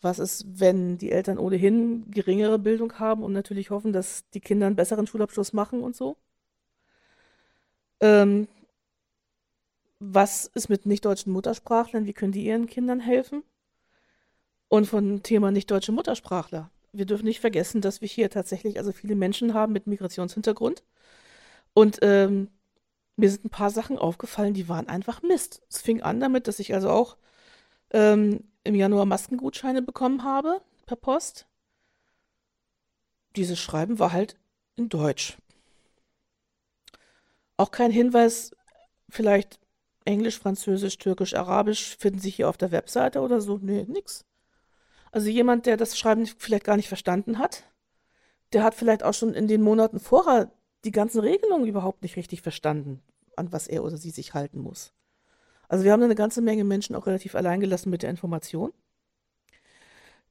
[0.00, 4.66] Was ist, wenn die Eltern ohnehin geringere Bildung haben und natürlich hoffen, dass die Kinder
[4.66, 6.16] einen besseren Schulabschluss machen und so?
[8.00, 8.46] Ähm,
[9.98, 12.06] was ist mit nicht-deutschen Muttersprachlern?
[12.06, 13.42] Wie können die ihren Kindern helfen?
[14.68, 16.70] Und von Thema nicht-deutsche Muttersprachler.
[16.92, 20.84] Wir dürfen nicht vergessen, dass wir hier tatsächlich also viele Menschen haben mit Migrationshintergrund.
[21.78, 22.50] Und ähm,
[23.14, 25.62] mir sind ein paar Sachen aufgefallen, die waren einfach Mist.
[25.68, 27.16] Es fing an damit, dass ich also auch
[27.92, 31.46] ähm, im Januar Maskengutscheine bekommen habe per Post.
[33.36, 34.36] Dieses Schreiben war halt
[34.74, 35.38] in Deutsch.
[37.56, 38.50] Auch kein Hinweis,
[39.08, 39.60] vielleicht
[40.04, 43.60] Englisch, Französisch, Türkisch, Arabisch finden Sie hier auf der Webseite oder so.
[43.62, 44.24] Nee, nix.
[45.12, 47.62] Also jemand, der das Schreiben vielleicht gar nicht verstanden hat,
[48.52, 50.50] der hat vielleicht auch schon in den Monaten vorher
[50.88, 53.02] die ganzen Regelungen überhaupt nicht richtig verstanden,
[53.36, 54.94] an was er oder sie sich halten muss.
[55.68, 58.72] Also wir haben eine ganze Menge Menschen auch relativ allein gelassen mit der Information.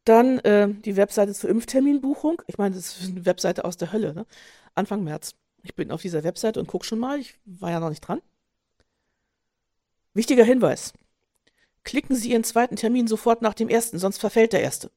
[0.04, 2.42] Dann äh, die Webseite zur Impfterminbuchung.
[2.48, 4.16] Ich meine, das ist eine Webseite aus der Hölle.
[4.16, 4.26] Ne?
[4.74, 5.36] Anfang März.
[5.62, 7.20] Ich bin auf dieser Webseite und gucke schon mal.
[7.20, 8.24] Ich war ja noch nicht dran.
[10.16, 10.92] Wichtiger Hinweis.
[11.84, 14.90] Klicken Sie Ihren zweiten Termin sofort nach dem ersten, sonst verfällt der erste.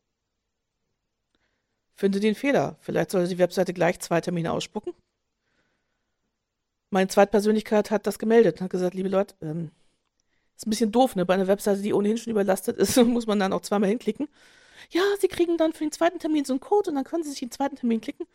[1.97, 2.79] Finde den Fehler.
[2.81, 4.95] Vielleicht sollte die Webseite gleich zwei Termine ausspucken.
[6.91, 9.71] Meine Zweitpersönlichkeit hat das gemeldet und hat gesagt, liebe Leute, ähm,
[10.57, 11.25] ist ein bisschen doof, ne?
[11.25, 14.29] Bei einer Webseite, die ohnehin schon überlastet ist, muss man dann auch zweimal hinklicken.
[14.91, 17.31] Ja, Sie kriegen dann für den zweiten Termin so einen Code und dann können Sie
[17.31, 18.27] sich den zweiten Termin klicken.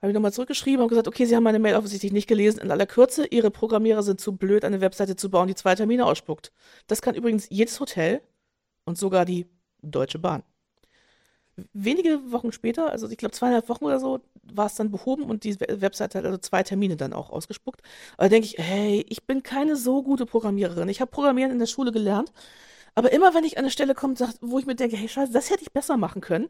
[0.00, 2.60] Habe ich nochmal zurückgeschrieben und gesagt, okay, Sie haben meine Mail offensichtlich nicht gelesen.
[2.60, 6.06] In aller Kürze, Ihre Programmierer sind zu blöd, eine Webseite zu bauen, die zwei Termine
[6.06, 6.52] ausspuckt.
[6.86, 8.20] Das kann übrigens jedes Hotel
[8.84, 9.46] und sogar die
[9.82, 10.44] Deutsche Bahn.
[11.72, 15.44] Wenige Wochen später, also ich glaube zweieinhalb Wochen oder so, war es dann behoben und
[15.44, 17.82] die Webseite hat also zwei Termine dann auch ausgespuckt.
[18.16, 20.88] Aber da denke ich, hey, ich bin keine so gute Programmiererin.
[20.88, 22.32] Ich habe Programmieren in der Schule gelernt.
[22.94, 25.50] Aber immer wenn ich an eine Stelle komme, wo ich mir denke, hey, scheiße, das
[25.50, 26.48] hätte ich besser machen können,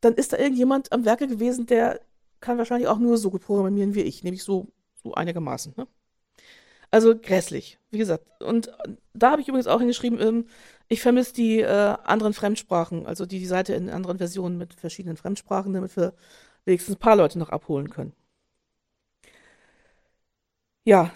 [0.00, 2.00] dann ist da irgendjemand am Werke gewesen, der
[2.40, 4.68] kann wahrscheinlich auch nur so gut programmieren wie ich, nämlich so,
[5.02, 5.74] so einigermaßen.
[5.76, 5.86] Ne?
[6.94, 8.24] Also grässlich, wie gesagt.
[8.40, 8.70] Und
[9.14, 10.46] da habe ich übrigens auch hingeschrieben, ähm,
[10.86, 11.66] ich vermisse die äh,
[12.04, 16.14] anderen Fremdsprachen, also die, die Seite in anderen Versionen mit verschiedenen Fremdsprachen, damit wir
[16.66, 18.12] wenigstens ein paar Leute noch abholen können.
[20.84, 21.10] Ja,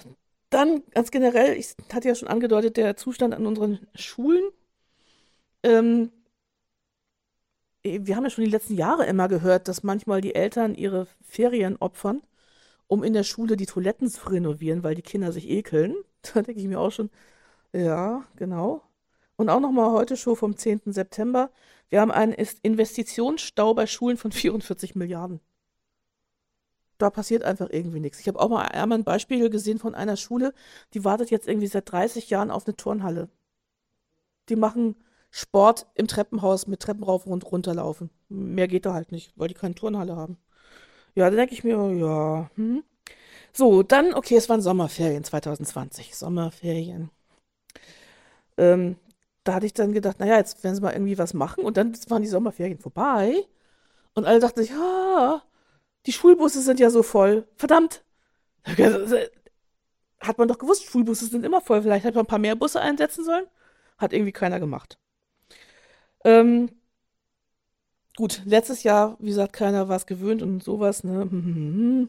[0.50, 4.50] dann ganz generell, ich hatte ja schon angedeutet, der Zustand an unseren Schulen.
[5.62, 6.10] Ähm,
[7.84, 11.76] wir haben ja schon die letzten Jahre immer gehört, dass manchmal die Eltern ihre Ferien
[11.76, 12.22] opfern,
[12.88, 15.94] um in der Schule die Toiletten zu renovieren, weil die Kinder sich ekeln.
[16.34, 17.10] Da denke ich mir auch schon,
[17.72, 18.82] ja, genau.
[19.36, 20.80] Und auch nochmal heute schon vom 10.
[20.86, 21.50] September.
[21.90, 25.40] Wir haben einen Investitionsstau bei Schulen von 44 Milliarden.
[26.98, 28.18] Da passiert einfach irgendwie nichts.
[28.18, 30.52] Ich habe auch mal einmal ein Beispiel gesehen von einer Schule,
[30.94, 33.28] die wartet jetzt irgendwie seit 30 Jahren auf eine Turnhalle.
[34.48, 34.96] Die machen
[35.30, 38.10] Sport im Treppenhaus mit Treppen rauf und runterlaufen.
[38.28, 40.38] Mehr geht da halt nicht, weil die keine Turnhalle haben.
[41.18, 42.48] Ja, da denke ich mir, ja.
[42.54, 42.84] Hm.
[43.52, 46.14] So, dann, okay, es waren Sommerferien 2020.
[46.14, 47.10] Sommerferien.
[48.56, 48.96] Ähm,
[49.42, 51.64] da hatte ich dann gedacht, naja, jetzt werden sie mal irgendwie was machen.
[51.64, 53.34] Und dann waren die Sommerferien vorbei.
[54.14, 55.42] Und alle dachten sich, ja,
[56.06, 57.48] die Schulbusse sind ja so voll.
[57.56, 58.04] Verdammt.
[60.20, 61.82] Hat man doch gewusst, Schulbusse sind immer voll.
[61.82, 63.46] Vielleicht hätte man ein paar mehr Busse einsetzen sollen.
[63.98, 64.98] Hat irgendwie keiner gemacht.
[66.24, 66.70] Ähm,
[68.18, 72.08] gut, letztes Jahr, wie gesagt, keiner war es gewöhnt und sowas, ne?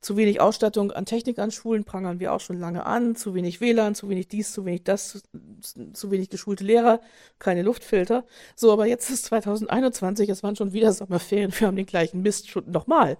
[0.00, 3.16] Zu wenig Ausstattung an Technik an Schulen prangern wir auch schon lange an.
[3.16, 5.24] Zu wenig WLAN, zu wenig dies, zu wenig das,
[5.60, 7.00] zu, zu wenig geschulte Lehrer,
[7.40, 8.24] keine Luftfilter.
[8.54, 12.48] So, aber jetzt ist 2021, es waren schon wieder Sommerferien, wir haben den gleichen Mist
[12.48, 13.18] schon nochmal.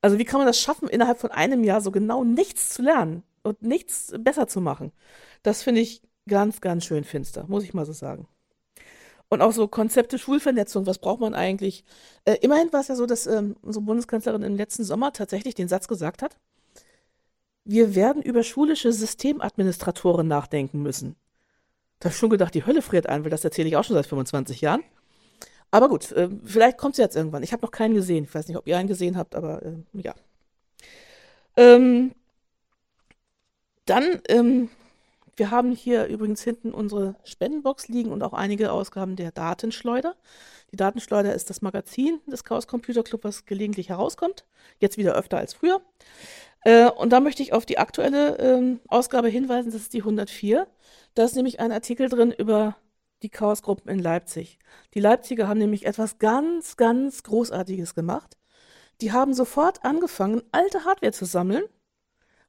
[0.00, 3.22] Also wie kann man das schaffen, innerhalb von einem Jahr so genau nichts zu lernen
[3.42, 4.92] und nichts besser zu machen?
[5.42, 8.28] Das finde ich ganz, ganz schön finster, muss ich mal so sagen.
[9.30, 11.84] Und auch so Konzepte Schulvernetzung, was braucht man eigentlich?
[12.24, 15.68] Äh, immerhin war es ja so, dass ähm, unsere Bundeskanzlerin im letzten Sommer tatsächlich den
[15.68, 16.38] Satz gesagt hat,
[17.64, 21.16] wir werden über schulische Systemadministratoren nachdenken müssen.
[22.00, 23.96] Da habe ich schon gedacht, die Hölle friert ein, weil das erzähle ich auch schon
[23.96, 24.82] seit 25 Jahren.
[25.70, 27.42] Aber gut, äh, vielleicht kommt es jetzt irgendwann.
[27.42, 28.24] Ich habe noch keinen gesehen.
[28.24, 30.14] Ich weiß nicht, ob ihr einen gesehen habt, aber äh, ja.
[31.56, 32.12] Ähm,
[33.84, 34.70] dann ähm,
[35.38, 40.16] wir haben hier übrigens hinten unsere Spendenbox liegen und auch einige Ausgaben der Datenschleuder.
[40.72, 44.44] Die Datenschleuder ist das Magazin des Chaos Computer Club, was gelegentlich herauskommt.
[44.80, 45.80] Jetzt wieder öfter als früher.
[46.64, 50.66] Äh, und da möchte ich auf die aktuelle äh, Ausgabe hinweisen, das ist die 104.
[51.14, 52.76] Da ist nämlich ein Artikel drin über
[53.22, 54.58] die Chaosgruppen in Leipzig.
[54.94, 58.36] Die Leipziger haben nämlich etwas ganz, ganz Großartiges gemacht.
[59.00, 61.62] Die haben sofort angefangen, alte Hardware zu sammeln,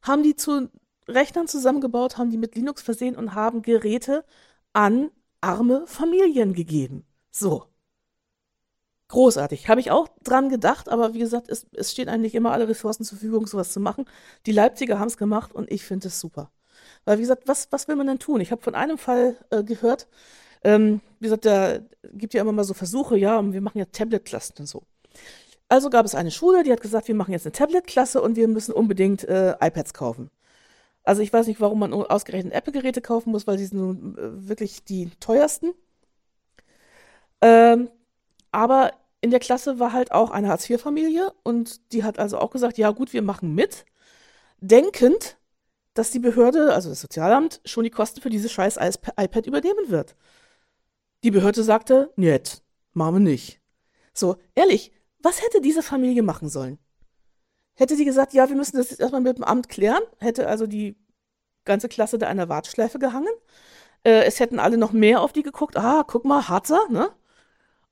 [0.02, 0.70] haben die zu
[1.10, 4.26] Rechnern zusammengebaut, haben die mit Linux versehen und haben Geräte
[4.74, 7.06] an arme Familien gegeben.
[7.32, 7.66] So.
[9.10, 9.68] Großartig.
[9.68, 13.04] Habe ich auch dran gedacht, aber wie gesagt, es, es stehen eigentlich immer alle Ressourcen
[13.04, 14.06] zur Verfügung, sowas zu machen.
[14.46, 16.52] Die Leipziger haben es gemacht und ich finde es super.
[17.06, 18.40] Weil, wie gesagt, was, was will man denn tun?
[18.40, 20.08] Ich habe von einem Fall äh, gehört,
[20.64, 21.80] ähm, wie gesagt, da
[22.14, 24.84] gibt ja immer mal so Versuche, ja, wir machen ja Tablet-Klassen und so.
[25.70, 28.48] Also gab es eine Schule, die hat gesagt, wir machen jetzt eine Tablet-Klasse und wir
[28.48, 30.30] müssen unbedingt äh, iPads kaufen.
[31.10, 34.48] Also ich weiß nicht, warum man ausgerechnet Apple-Geräte kaufen muss, weil sie sind nun äh,
[34.48, 35.74] wirklich die teuersten.
[37.42, 37.90] Ähm,
[38.52, 42.78] aber in der Klasse war halt auch eine Hartz-IV-Familie und die hat also auch gesagt,
[42.78, 43.86] ja gut, wir machen mit,
[44.62, 45.40] denkend,
[45.96, 50.16] dass die Behörde, also das Sozialamt, schon die Kosten für dieses scheiß iPad übernehmen wird.
[51.24, 52.62] Die Behörde sagte, nett,
[52.94, 53.60] machen wir nicht.
[54.14, 54.92] So, ehrlich,
[55.24, 56.78] was hätte diese Familie machen sollen?
[57.80, 60.68] Hätte die gesagt, ja, wir müssen das jetzt erstmal mit dem Amt klären, hätte also
[60.68, 60.98] die
[61.64, 63.32] ganze Klasse da an der Warteschleife gehangen.
[64.04, 65.78] Äh, es hätten alle noch mehr auf die geguckt.
[65.78, 67.10] Ah, guck mal, Harzer, ne?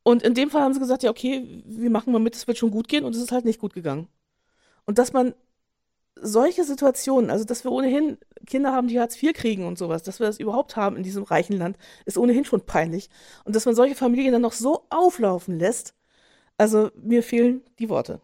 [0.04, 2.58] Und in dem Fall haben sie gesagt, ja, okay, wir machen mal mit, es wird
[2.58, 4.10] schon gut gehen und es ist halt nicht gut gegangen.
[4.86, 5.34] Und dass man
[6.16, 10.20] solche Situationen, also dass wir ohnehin Kinder haben, die Hartz IV kriegen und sowas, dass
[10.20, 13.10] wir das überhaupt haben in diesem reichen Land, ist ohnehin schon peinlich.
[13.46, 15.94] Und dass man solche Familien dann noch so auflaufen lässt,
[16.58, 18.20] also mir fehlen die Worte.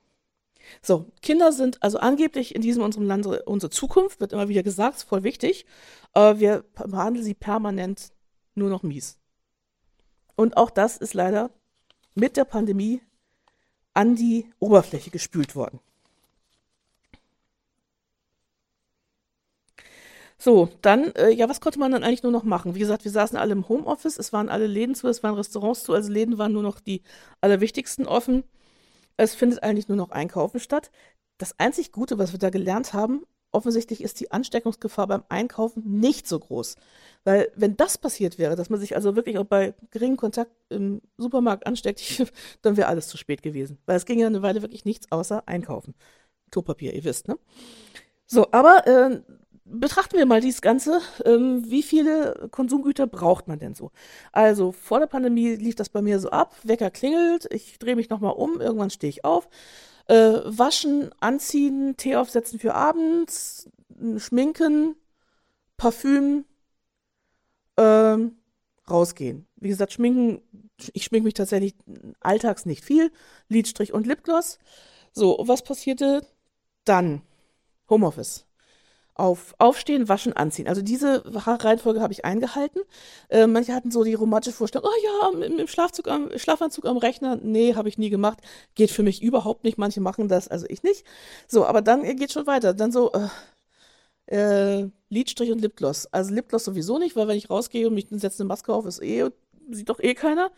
[0.82, 4.98] So, Kinder sind also angeblich in diesem unserem Land unsere Zukunft, wird immer wieder gesagt,
[4.98, 5.66] ist voll wichtig.
[6.14, 8.12] Aber wir behandeln sie permanent
[8.56, 9.18] nur noch mies.
[10.36, 11.52] Und auch das ist leider
[12.16, 13.02] mit der Pandemie
[13.94, 15.80] an die Oberfläche gespült worden.
[20.38, 22.76] So, dann, äh, ja, was konnte man dann eigentlich nur noch machen?
[22.76, 25.84] Wie gesagt, wir saßen alle im Homeoffice, es waren alle Läden zu, es waren Restaurants
[25.84, 27.02] zu, also Läden waren nur noch die
[27.40, 28.44] allerwichtigsten offen.
[29.18, 30.92] Es findet eigentlich nur noch Einkaufen statt.
[31.38, 36.28] Das einzig Gute, was wir da gelernt haben, offensichtlich ist die Ansteckungsgefahr beim Einkaufen nicht
[36.28, 36.76] so groß.
[37.24, 41.02] Weil wenn das passiert wäre, dass man sich also wirklich auch bei geringem Kontakt im
[41.18, 42.26] Supermarkt ansteckt,
[42.62, 43.78] dann wäre alles zu spät gewesen.
[43.86, 45.94] Weil es ging ja eine Weile wirklich nichts außer Einkaufen.
[46.52, 47.38] Klopapier, ihr wisst, ne?
[48.26, 49.22] So, aber äh,
[49.66, 51.02] betrachten wir mal dieses Ganze.
[51.26, 53.92] Ähm, wie viele Konsumgüter braucht man denn so?
[54.32, 56.56] Also vor der Pandemie lief das bei mir so ab.
[56.64, 59.50] Wecker klingelt, ich drehe mich nochmal um, irgendwann stehe ich auf.
[60.08, 63.70] Äh, waschen, anziehen, Tee aufsetzen für abends,
[64.18, 64.96] schminken,
[65.78, 66.46] Parfüm,
[67.78, 68.38] ähm,
[68.90, 69.48] rausgehen.
[69.56, 70.42] Wie gesagt, schminken,
[70.94, 71.76] ich schminke mich tatsächlich
[72.20, 73.12] alltags nicht viel.
[73.48, 74.60] Lidstrich und Lipgloss.
[75.14, 76.26] So, was passierte
[76.84, 77.22] dann?
[77.90, 78.46] Homeoffice
[79.16, 80.68] auf Aufstehen, Waschen, Anziehen.
[80.68, 82.82] Also diese Reihenfolge habe ich eingehalten.
[83.30, 86.98] Äh, manche hatten so die romantische Vorstellung, oh ja, im, im Schlafzug am, Schlafanzug am
[86.98, 87.38] Rechner.
[87.42, 88.40] Nee, habe ich nie gemacht.
[88.76, 89.78] Geht für mich überhaupt nicht.
[89.78, 91.06] Manche machen das, also ich nicht.
[91.48, 92.74] So, aber dann geht schon weiter.
[92.74, 93.28] Dann so, äh,
[94.26, 96.08] äh, Lidstrich und Lipgloss.
[96.08, 99.02] Also Lipgloss sowieso nicht, weil wenn ich rausgehe und mich setze eine Maske auf, ist
[99.02, 99.30] eh,
[99.70, 100.52] sieht doch eh keiner.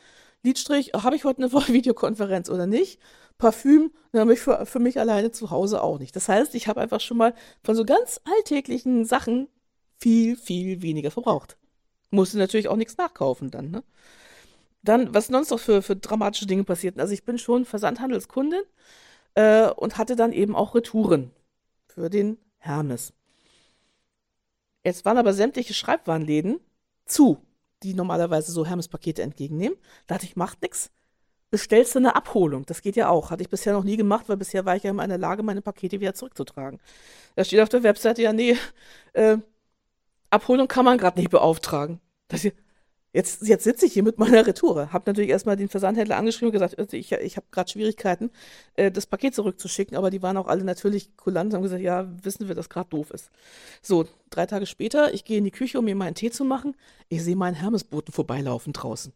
[0.46, 3.00] Lidstrich, habe ich heute eine Videokonferenz oder nicht?
[3.38, 6.16] Parfüm, dann für, für mich alleine zu Hause auch nicht.
[6.16, 9.50] Das heißt, ich habe einfach schon mal von so ganz alltäglichen Sachen
[10.00, 11.58] viel, viel weniger verbraucht.
[12.12, 13.84] Musste natürlich auch nichts nachkaufen dann, ne?
[14.84, 17.02] Dann, was sonst noch für, für dramatische Dinge passierten.
[17.02, 18.62] Also ich bin schon Versandhandelskundin
[19.34, 21.32] äh, und hatte dann eben auch Retouren
[21.88, 23.12] für den Hermes.
[24.84, 26.60] Jetzt waren aber sämtliche Schreibwarenläden
[27.06, 27.42] zu
[27.84, 29.78] die normalerweise so Hermes-Pakete entgegennehmen.
[30.08, 30.92] Da dachte ich, macht nichts.
[31.52, 32.66] Bestellst du eine Abholung?
[32.66, 33.30] Das geht ja auch.
[33.30, 35.44] Hatte ich bisher noch nie gemacht, weil bisher war ich ja immer in der Lage,
[35.44, 36.80] meine Pakete wieder zurückzutragen.
[37.36, 38.58] Da steht auf der Webseite ja, nee,
[39.14, 39.38] äh,
[40.30, 42.02] Abholung kann man gerade nicht beauftragen.
[42.28, 42.54] Das hier,
[43.16, 44.92] Jetzt, jetzt sitze ich hier mit meiner Retoure.
[44.92, 48.30] Hab natürlich erstmal den Versandhändler angeschrieben und gesagt, also ich, ich habe gerade Schwierigkeiten,
[48.74, 52.10] äh, das Paket zurückzuschicken, aber die waren auch alle natürlich kulant und haben gesagt, ja,
[52.24, 53.32] wissen wir, dass gerade doof ist.
[53.82, 56.76] So, drei Tage später, ich gehe in die Küche, um mir meinen Tee zu machen.
[57.08, 59.14] Ich sehe meinen Hermesboten vorbeilaufen draußen.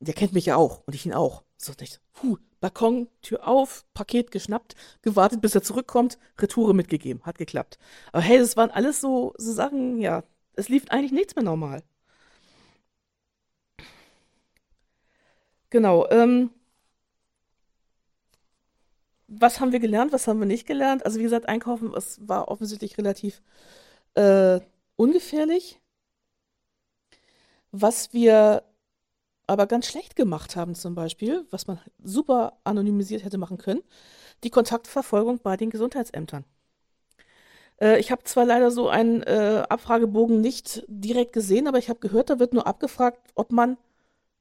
[0.00, 1.44] Der kennt mich ja auch und ich ihn auch.
[1.56, 7.22] So, ich, puh, Balkon, Tür auf, Paket geschnappt, gewartet, bis er zurückkommt, Retoure mitgegeben.
[7.22, 7.78] Hat geklappt.
[8.10, 10.24] Aber hey, das waren alles so, so Sachen, ja,
[10.54, 11.84] es lief eigentlich nichts mehr normal.
[15.74, 16.06] Genau.
[16.10, 16.50] Ähm,
[19.26, 21.04] was haben wir gelernt, was haben wir nicht gelernt?
[21.04, 23.42] Also wie gesagt, Einkaufen es war offensichtlich relativ
[24.14, 24.60] äh,
[24.96, 25.80] ungefährlich.
[27.72, 28.62] Was wir
[29.48, 33.82] aber ganz schlecht gemacht haben zum Beispiel, was man super anonymisiert hätte machen können,
[34.44, 36.44] die Kontaktverfolgung bei den Gesundheitsämtern.
[37.80, 42.00] Äh, ich habe zwar leider so einen äh, Abfragebogen nicht direkt gesehen, aber ich habe
[42.00, 43.76] gehört, da wird nur abgefragt, ob man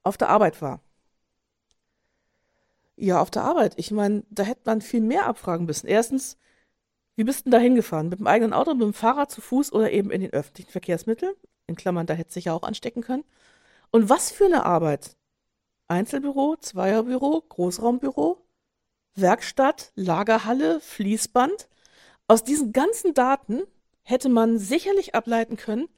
[0.03, 0.81] auf der Arbeit war.
[3.03, 3.73] Ja, auf der Arbeit.
[3.75, 5.87] Ich meine, da hätte man viel mehr abfragen müssen.
[5.87, 6.37] Erstens,
[7.17, 8.07] wie bist du denn da hingefahren?
[8.07, 11.33] Mit dem eigenen Auto, mit dem Fahrrad, zu Fuß oder eben in den öffentlichen Verkehrsmitteln?
[11.67, 13.25] In Klammern, da hätte sich ja auch anstecken können.
[13.91, 15.17] Und was für eine Arbeit?
[15.89, 18.45] Einzelbüro, Zweierbüro, Großraumbüro,
[19.15, 21.67] Werkstatt, Lagerhalle, Fließband.
[22.27, 23.63] Aus diesen ganzen Daten
[24.03, 25.89] hätte man sicherlich ableiten können,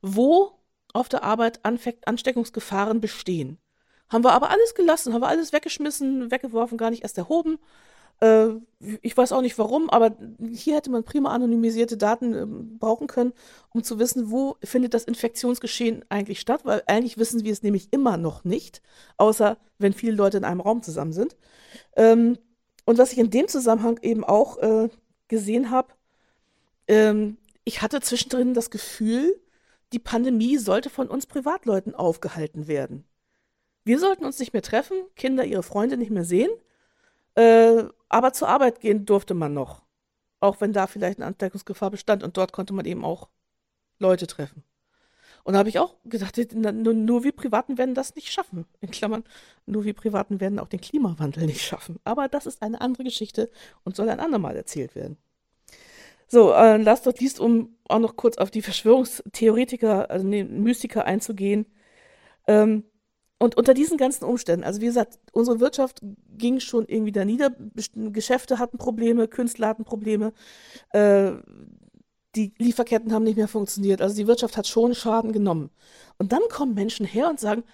[0.00, 0.52] wo
[0.94, 3.58] auf der Arbeit Ansteckungsgefahren bestehen.
[4.08, 7.58] Haben wir aber alles gelassen, haben wir alles weggeschmissen, weggeworfen, gar nicht erst erhoben.
[8.20, 8.48] Äh,
[9.02, 10.16] ich weiß auch nicht warum, aber
[10.50, 12.46] hier hätte man prima anonymisierte Daten äh,
[12.78, 13.32] brauchen können,
[13.70, 17.92] um zu wissen, wo findet das Infektionsgeschehen eigentlich statt, weil eigentlich wissen wir es nämlich
[17.92, 18.82] immer noch nicht,
[19.16, 21.36] außer wenn viele Leute in einem Raum zusammen sind.
[21.96, 22.38] Ähm,
[22.86, 24.88] und was ich in dem Zusammenhang eben auch äh,
[25.28, 25.88] gesehen habe,
[26.88, 29.38] ähm, ich hatte zwischendrin das Gefühl,
[29.92, 33.04] die Pandemie sollte von uns Privatleuten aufgehalten werden.
[33.86, 36.50] Wir sollten uns nicht mehr treffen, Kinder ihre Freunde nicht mehr sehen,
[37.36, 39.84] äh, aber zur Arbeit gehen durfte man noch.
[40.40, 43.28] Auch wenn da vielleicht eine Ansteckungsgefahr bestand und dort konnte man eben auch
[44.00, 44.64] Leute treffen.
[45.44, 48.66] Und da habe ich auch gedacht, nur, nur wir Privaten werden das nicht schaffen.
[48.80, 49.22] In Klammern,
[49.66, 52.00] nur wir Privaten werden auch den Klimawandel nicht schaffen.
[52.02, 53.52] Aber das ist eine andere Geschichte
[53.84, 55.16] und soll ein andermal erzählt werden.
[56.26, 61.04] So, äh, last not least, um auch noch kurz auf die Verschwörungstheoretiker, also nee, Mystiker
[61.04, 61.66] einzugehen.
[62.48, 62.82] Ähm,
[63.38, 66.00] und unter diesen ganzen Umständen, also wie gesagt, unsere Wirtschaft
[66.38, 67.50] ging schon irgendwie da nieder,
[67.94, 70.32] Geschäfte hatten Probleme, Künstler hatten Probleme,
[70.92, 71.32] äh,
[72.34, 75.70] die Lieferketten haben nicht mehr funktioniert, also die Wirtschaft hat schon Schaden genommen.
[76.18, 77.64] Und dann kommen Menschen her und sagen,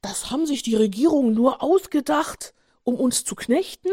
[0.00, 3.90] das haben sich die Regierungen nur ausgedacht, um uns zu knechten.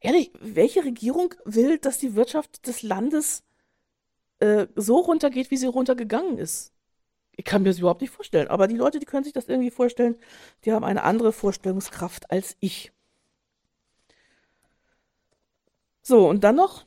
[0.00, 3.42] Ehrlich, welche Regierung will, dass die Wirtschaft des Landes
[4.40, 6.73] äh, so runtergeht, wie sie runtergegangen ist?
[7.36, 8.48] Ich kann mir das überhaupt nicht vorstellen.
[8.48, 10.16] Aber die Leute, die können sich das irgendwie vorstellen,
[10.64, 12.92] die haben eine andere Vorstellungskraft als ich.
[16.02, 16.86] So, und dann noch,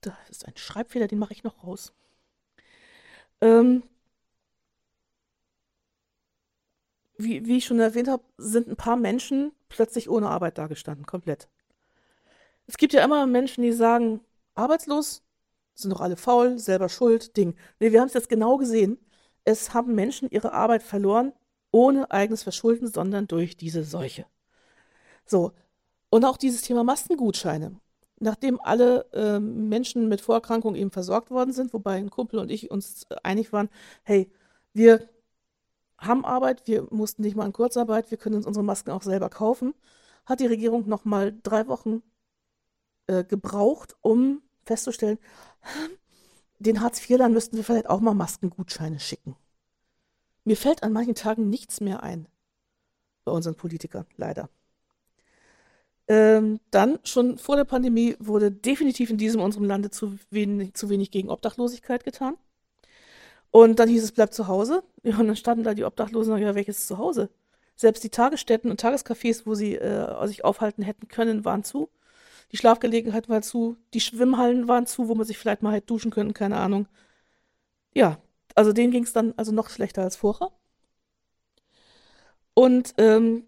[0.00, 1.92] da ist ein Schreibfehler, den mache ich noch raus.
[3.40, 3.82] Ähm,
[7.18, 11.48] wie, wie ich schon erwähnt habe, sind ein paar Menschen plötzlich ohne Arbeit dagestanden, komplett.
[12.66, 14.20] Es gibt ja immer Menschen, die sagen,
[14.54, 15.22] arbeitslos,
[15.74, 17.56] sind doch alle faul, selber schuld, Ding.
[17.80, 18.98] Nee, wir haben es jetzt genau gesehen.
[19.46, 21.32] Es haben Menschen ihre Arbeit verloren,
[21.70, 24.26] ohne eigenes Verschulden, sondern durch diese Seuche.
[25.24, 25.52] So.
[26.10, 27.80] Und auch dieses Thema Mastengutscheine.
[28.18, 32.70] Nachdem alle äh, Menschen mit Vorerkrankungen eben versorgt worden sind, wobei ein Kumpel und ich
[32.70, 33.68] uns einig waren,
[34.02, 34.30] hey,
[34.72, 35.08] wir
[35.98, 39.28] haben Arbeit, wir mussten nicht mal in Kurzarbeit, wir können uns unsere Masken auch selber
[39.30, 39.74] kaufen,
[40.24, 42.02] hat die Regierung noch mal drei Wochen
[43.06, 45.18] äh, gebraucht, um festzustellen,
[46.58, 49.36] den Hartz-IV-Lern müssten wir vielleicht auch mal Maskengutscheine schicken.
[50.44, 52.28] Mir fällt an manchen Tagen nichts mehr ein
[53.24, 54.48] bei unseren Politikern, leider.
[56.08, 60.88] Ähm, dann, schon vor der Pandemie, wurde definitiv in diesem unserem Lande zu wenig, zu
[60.88, 62.36] wenig gegen Obdachlosigkeit getan.
[63.50, 64.84] Und dann hieß es, bleibt zu Hause.
[65.02, 67.30] Ja, und dann standen da die Obdachlosen und ja, welches Zuhause?
[67.74, 71.90] Selbst die Tagesstätten und Tagescafés, wo sie äh, sich aufhalten hätten können, waren zu.
[72.52, 73.76] Die Schlafgelegenheit war zu.
[73.94, 76.88] Die Schwimmhallen waren zu, wo man sich vielleicht mal hätte duschen können, keine Ahnung.
[77.94, 78.18] Ja,
[78.54, 80.50] also denen ging es dann also noch schlechter als vorher.
[82.54, 83.46] Und ähm,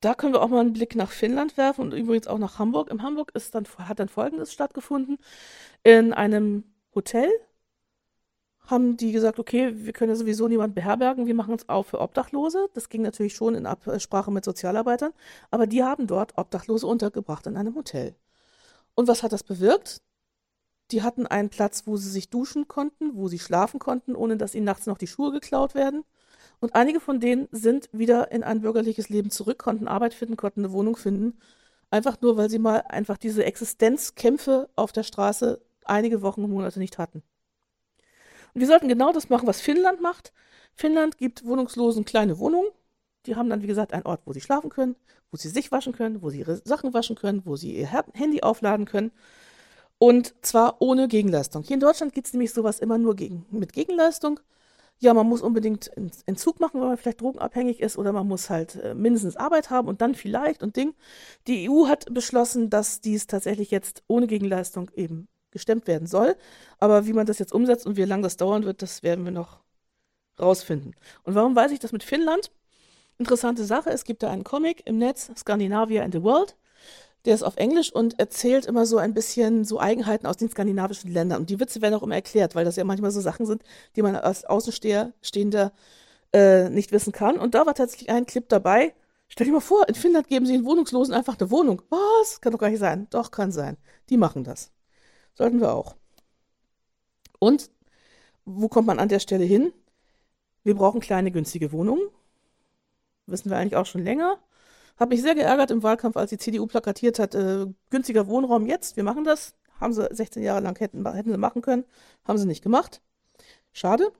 [0.00, 2.90] da können wir auch mal einen Blick nach Finnland werfen und übrigens auch nach Hamburg.
[2.90, 5.18] In Hamburg ist dann, hat dann Folgendes stattgefunden.
[5.84, 6.64] In einem
[6.94, 7.30] Hotel
[8.66, 12.00] haben die gesagt, okay, wir können ja sowieso niemanden beherbergen, wir machen es auch für
[12.00, 12.68] Obdachlose.
[12.74, 15.12] Das ging natürlich schon in Absprache mit Sozialarbeitern,
[15.50, 18.14] aber die haben dort Obdachlose untergebracht in einem Hotel.
[18.94, 20.00] Und was hat das bewirkt?
[20.90, 24.54] Die hatten einen Platz, wo sie sich duschen konnten, wo sie schlafen konnten, ohne dass
[24.54, 26.04] ihnen nachts noch die Schuhe geklaut werden.
[26.60, 30.60] Und einige von denen sind wieder in ein bürgerliches Leben zurück, konnten Arbeit finden, konnten
[30.60, 31.38] eine Wohnung finden.
[31.90, 36.78] Einfach nur, weil sie mal einfach diese Existenzkämpfe auf der Straße einige Wochen und Monate
[36.78, 37.22] nicht hatten.
[38.54, 40.32] Wir sollten genau das machen, was Finnland macht.
[40.74, 42.68] Finnland gibt Wohnungslosen kleine Wohnungen.
[43.26, 44.96] Die haben dann, wie gesagt, einen Ort, wo sie schlafen können,
[45.30, 48.42] wo sie sich waschen können, wo sie ihre Sachen waschen können, wo sie ihr Handy
[48.42, 49.12] aufladen können.
[49.98, 51.62] Und zwar ohne Gegenleistung.
[51.62, 54.40] Hier in Deutschland gibt es nämlich sowas immer nur gegen, mit Gegenleistung.
[54.98, 55.90] Ja, man muss unbedingt
[56.26, 59.88] Entzug machen, weil man vielleicht drogenabhängig ist, oder man muss halt äh, mindestens Arbeit haben
[59.88, 60.94] und dann vielleicht und Ding.
[61.46, 66.36] Die EU hat beschlossen, dass dies tatsächlich jetzt ohne Gegenleistung eben gestemmt werden soll.
[66.78, 69.32] Aber wie man das jetzt umsetzt und wie lange das dauern wird, das werden wir
[69.32, 69.60] noch
[70.40, 70.94] rausfinden.
[71.22, 72.50] Und warum weiß ich das mit Finnland?
[73.18, 76.56] Interessante Sache, es gibt da einen Comic im Netz, Scandinavia in the World.
[77.24, 81.12] Der ist auf Englisch und erzählt immer so ein bisschen so Eigenheiten aus den skandinavischen
[81.12, 81.42] Ländern.
[81.42, 83.62] Und die Witze werden auch immer erklärt, weil das ja manchmal so Sachen sind,
[83.94, 85.72] die man als Außenstehender
[86.32, 87.38] äh, nicht wissen kann.
[87.38, 88.94] Und da war tatsächlich ein Clip dabei.
[89.28, 91.82] Stell dir mal vor, in Finnland geben sie den Wohnungslosen einfach eine Wohnung.
[91.90, 92.40] Was?
[92.40, 93.06] Kann doch gar nicht sein.
[93.10, 93.76] Doch, kann sein.
[94.10, 94.72] Die machen das.
[95.34, 95.96] Sollten wir auch.
[97.38, 97.70] Und
[98.44, 99.72] wo kommt man an der Stelle hin?
[100.64, 102.02] Wir brauchen kleine, günstige Wohnungen.
[103.26, 104.38] Wissen wir eigentlich auch schon länger.
[104.96, 108.96] Hab mich sehr geärgert im Wahlkampf, als die CDU plakatiert hat, äh, günstiger Wohnraum jetzt,
[108.96, 109.54] wir machen das.
[109.80, 111.84] Haben sie 16 Jahre lang hätten, hätten sie machen können,
[112.24, 113.00] haben sie nicht gemacht.
[113.72, 114.12] Schade.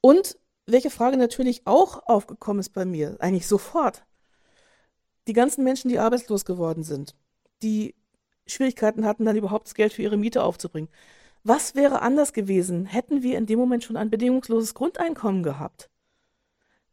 [0.00, 4.04] Und welche Frage natürlich auch aufgekommen ist bei mir, eigentlich sofort.
[5.26, 7.16] Die ganzen Menschen, die arbeitslos geworden sind,
[7.62, 7.94] die
[8.46, 10.88] Schwierigkeiten hatten, dann überhaupt das Geld für ihre Miete aufzubringen.
[11.44, 15.90] Was wäre anders gewesen, hätten wir in dem Moment schon ein bedingungsloses Grundeinkommen gehabt?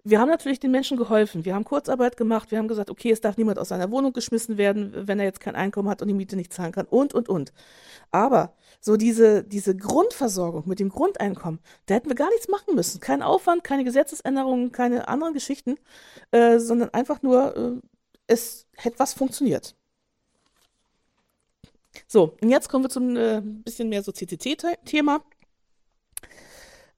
[0.05, 1.45] Wir haben natürlich den Menschen geholfen.
[1.45, 2.51] Wir haben Kurzarbeit gemacht.
[2.51, 5.39] Wir haben gesagt, okay, es darf niemand aus seiner Wohnung geschmissen werden, wenn er jetzt
[5.39, 7.53] kein Einkommen hat und die Miete nicht zahlen kann und, und, und.
[8.11, 12.99] Aber so diese, diese Grundversorgung mit dem Grundeinkommen, da hätten wir gar nichts machen müssen.
[12.99, 15.77] Kein Aufwand, keine Gesetzesänderungen, keine anderen Geschichten,
[16.31, 17.71] äh, sondern einfach nur, äh,
[18.27, 19.75] es hätte was funktioniert.
[22.07, 25.21] So, und jetzt kommen wir zum äh, bisschen mehr so CCC-Thema.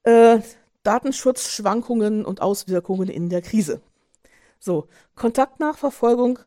[0.04, 0.40] Äh,
[0.84, 3.82] Datenschutzschwankungen und Auswirkungen in der Krise.
[4.60, 6.40] So, Kontaktnachverfolgung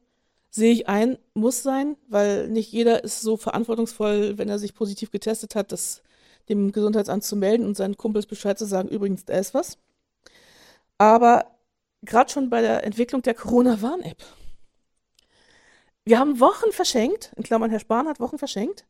[0.51, 5.11] sehe ich ein, muss sein, weil nicht jeder ist so verantwortungsvoll, wenn er sich positiv
[5.11, 6.03] getestet hat, das
[6.49, 9.79] dem Gesundheitsamt zu melden und seinen Kumpels Bescheid zu sagen, übrigens, da ist was.
[10.97, 11.47] Aber
[12.03, 14.25] gerade schon bei der Entwicklung der Corona-Warn-App
[16.09, 18.87] wir haben Wochen verschenkt, in Klammern Herr Spahn hat Wochen verschenkt,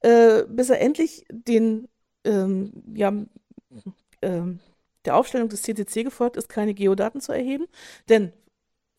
[0.00, 1.88] äh, bis er endlich den,
[2.24, 3.12] ähm, ja,
[4.22, 4.60] ähm,
[5.04, 7.66] der Aufstellung des CCC gefolgt ist, keine Geodaten zu erheben.
[8.08, 8.32] Denn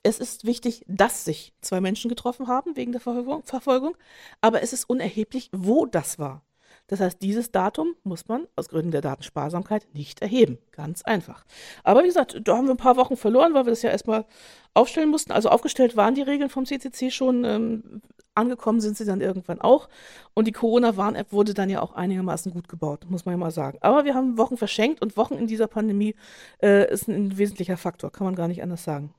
[0.04, 3.98] es ist wichtig, dass sich zwei Menschen getroffen haben wegen der Verfolgung,
[4.42, 6.45] aber es ist unerheblich, wo das war.
[6.88, 10.60] Das heißt, dieses Datum muss man aus Gründen der Datensparsamkeit nicht erheben.
[10.72, 11.46] Ganz einfach.
[11.84, 14.26] Aber wie gesagt, da haben wir ein paar Wochen verloren, weil wir das ja erstmal
[14.74, 15.32] aufstellen mussten.
[15.32, 17.44] Also aufgestellt waren die Regeln vom CCC schon.
[17.44, 18.02] Ähm,
[18.36, 19.90] angekommen sind sie dann irgendwann auch.
[20.34, 23.78] Und die Corona-Warn-App wurde dann ja auch einigermaßen gut gebaut, muss man ja mal sagen.
[23.82, 26.16] Aber wir haben Wochen verschenkt und Wochen in dieser Pandemie
[26.62, 29.14] äh, ist ein wesentlicher Faktor, kann man gar nicht anders sagen.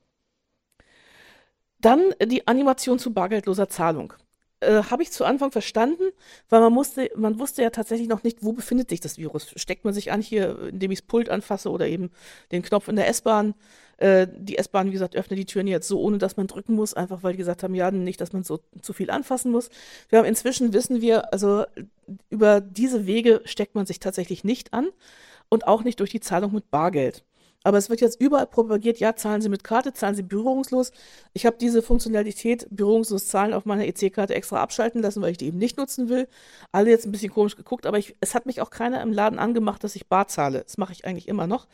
[1.80, 4.12] Dann die Animation zu bargeldloser Zahlung
[4.60, 6.10] äh, habe ich zu Anfang verstanden,
[6.48, 9.52] weil man musste, man wusste ja tatsächlich noch nicht, wo befindet sich das Virus.
[9.56, 12.10] Steckt man sich an hier, indem ich das Pult anfasse oder eben
[12.52, 13.54] den Knopf in der S-Bahn.
[13.98, 16.94] Äh, die S-Bahn, wie gesagt, öffnet die Türen jetzt so, ohne dass man drücken muss,
[16.94, 19.68] einfach weil die gesagt haben, ja, nicht, dass man so zu viel anfassen muss.
[20.08, 21.64] Wir haben inzwischen wissen wir, also
[22.30, 24.88] über diese Wege steckt man sich tatsächlich nicht an
[25.48, 27.24] und auch nicht durch die Zahlung mit Bargeld.
[27.62, 30.92] Aber es wird jetzt überall propagiert, ja, zahlen Sie mit Karte, zahlen Sie berührungslos.
[31.32, 35.46] Ich habe diese Funktionalität berührungslos zahlen auf meiner EC-Karte extra abschalten lassen, weil ich die
[35.46, 36.28] eben nicht nutzen will.
[36.72, 39.38] Alle jetzt ein bisschen komisch geguckt, aber ich, es hat mich auch keiner im Laden
[39.38, 40.62] angemacht, dass ich bar zahle.
[40.62, 41.66] Das mache ich eigentlich immer noch.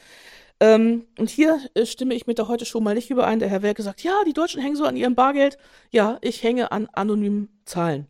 [0.61, 3.41] Ähm, und hier äh, stimme ich mit der heute schon mal nicht überein.
[3.41, 5.59] Der Herr Werke sagt, ja, die Deutschen hängen so an ihrem Bargeld.
[5.91, 8.07] Ja, ich hänge an anonymen Zahlen.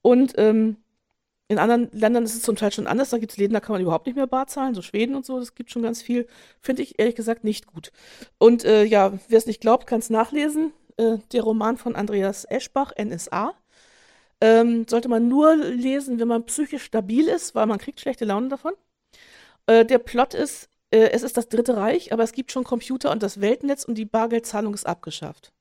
[0.00, 0.78] Und ähm,
[1.48, 3.10] in anderen Ländern ist es zum Teil schon anders.
[3.10, 5.26] Da gibt es Läden, da kann man überhaupt nicht mehr bar zahlen, so Schweden und
[5.26, 5.38] so.
[5.38, 6.26] Das gibt schon ganz viel.
[6.60, 7.92] Finde ich ehrlich gesagt nicht gut.
[8.38, 10.72] Und äh, ja, wer es nicht glaubt, kann es nachlesen.
[10.96, 13.54] Äh, der Roman von Andreas Eschbach, NSA.
[14.40, 18.48] Ähm, sollte man nur lesen, wenn man psychisch stabil ist, weil man kriegt schlechte Laune
[18.48, 18.72] davon.
[19.66, 23.10] Äh, der Plot ist, äh, es ist das Dritte Reich, aber es gibt schon Computer
[23.10, 25.52] und das Weltnetz und die Bargeldzahlung ist abgeschafft.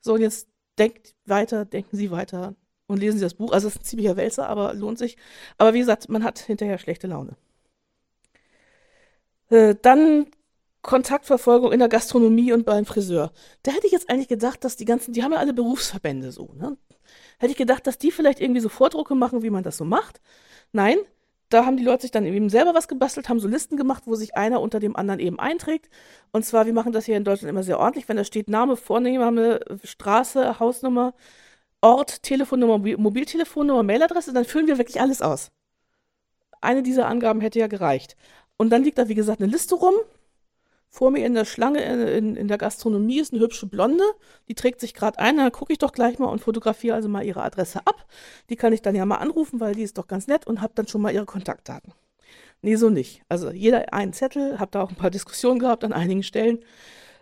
[0.00, 0.48] So, und jetzt
[0.78, 2.54] denkt weiter, denken Sie weiter
[2.88, 3.52] und lesen Sie das Buch.
[3.52, 5.16] Also es ist ein ziemlicher Wälzer, aber lohnt sich.
[5.58, 7.36] Aber wie gesagt, man hat hinterher schlechte Laune.
[9.50, 10.26] Äh, dann
[10.82, 13.32] Kontaktverfolgung in der Gastronomie und beim Friseur.
[13.62, 16.50] Da hätte ich jetzt eigentlich gedacht, dass die ganzen, die haben ja alle Berufsverbände so,
[16.58, 16.76] ne?
[17.38, 20.20] Hätte ich gedacht, dass die vielleicht irgendwie so Vordrucke machen, wie man das so macht.
[20.72, 20.98] Nein,
[21.48, 24.14] da haben die Leute sich dann eben selber was gebastelt, haben so Listen gemacht, wo
[24.14, 25.88] sich einer unter dem anderen eben einträgt.
[26.32, 28.76] Und zwar, wir machen das hier in Deutschland immer sehr ordentlich, wenn da steht Name,
[28.76, 31.14] Vorname, Straße, Hausnummer,
[31.80, 35.50] Ort, Telefonnummer, Mobiltelefonnummer, Mailadresse, dann füllen wir wirklich alles aus.
[36.60, 38.16] Eine dieser Angaben hätte ja gereicht.
[38.56, 39.94] Und dann liegt da, wie gesagt, eine Liste rum.
[40.90, 44.02] Vor mir in der Schlange in, in, in der Gastronomie ist eine hübsche Blonde.
[44.48, 45.36] Die trägt sich gerade ein.
[45.36, 48.06] Dann gucke ich doch gleich mal und fotografiere also mal ihre Adresse ab.
[48.50, 50.72] Die kann ich dann ja mal anrufen, weil die ist doch ganz nett und habe
[50.74, 51.92] dann schon mal ihre Kontaktdaten.
[52.62, 53.22] Nee, so nicht.
[53.28, 56.58] Also jeder einen Zettel, habe da auch ein paar Diskussionen gehabt an einigen Stellen.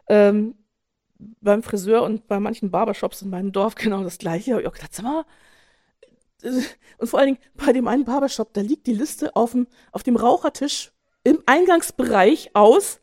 [0.09, 0.55] Ähm,
[1.19, 4.61] beim Friseur und bei manchen Barbershops in meinem Dorf genau das gleiche.
[4.61, 5.25] Ich gedacht, sag mal,
[6.43, 6.63] äh,
[6.99, 10.03] und vor allen Dingen bei dem einen Barbershop, da liegt die Liste auf dem, auf
[10.03, 10.93] dem Rauchertisch
[11.25, 13.01] im Eingangsbereich aus,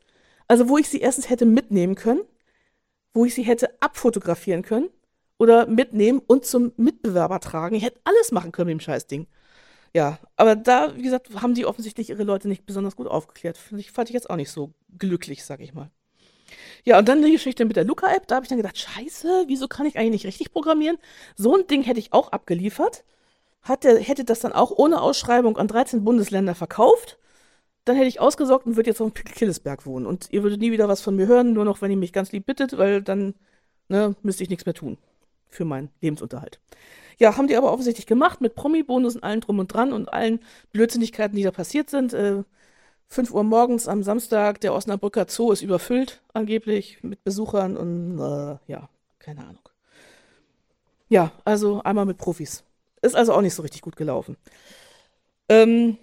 [0.48, 2.22] also wo ich sie erstens hätte mitnehmen können,
[3.14, 4.90] wo ich sie hätte abfotografieren können
[5.38, 7.76] oder mitnehmen und zum Mitbewerber tragen.
[7.76, 9.28] Ich hätte alles machen können mit dem Scheißding.
[9.96, 13.58] Ja, aber da, wie gesagt, haben die offensichtlich ihre Leute nicht besonders gut aufgeklärt.
[13.58, 15.92] Fand ich, fand ich jetzt auch nicht so glücklich, sag ich mal.
[16.84, 18.28] Ja, und dann die Geschichte mit der Luca-App.
[18.28, 20.98] Da habe ich dann gedacht, scheiße, wieso kann ich eigentlich nicht richtig programmieren?
[21.36, 23.04] So ein Ding hätte ich auch abgeliefert.
[23.62, 27.18] Hatte, hätte das dann auch ohne Ausschreibung an 13 Bundesländer verkauft.
[27.86, 30.06] Dann hätte ich ausgesorgt und würde jetzt auf Killesberg wohnen.
[30.06, 32.32] Und ihr würdet nie wieder was von mir hören, nur noch, wenn ihr mich ganz
[32.32, 33.36] lieb bittet, weil dann
[33.88, 34.98] ne, müsste ich nichts mehr tun
[35.50, 36.60] für meinen Lebensunterhalt.
[37.20, 40.40] Ja, haben die aber offensichtlich gemacht mit Promi-Bonus und allem drum und dran und allen
[40.72, 42.14] Blödsinnigkeiten, die da passiert sind.
[42.14, 42.44] Äh,
[43.10, 48.58] 5 Uhr morgens am Samstag, der Osnabrücker Zoo ist überfüllt, angeblich, mit Besuchern und äh,
[48.72, 48.90] ja,
[49.20, 49.70] keine Ahnung.
[51.10, 52.64] Ja, also einmal mit Profis.
[53.02, 54.38] Ist also auch nicht so richtig gut gelaufen.
[55.50, 55.98] Ähm,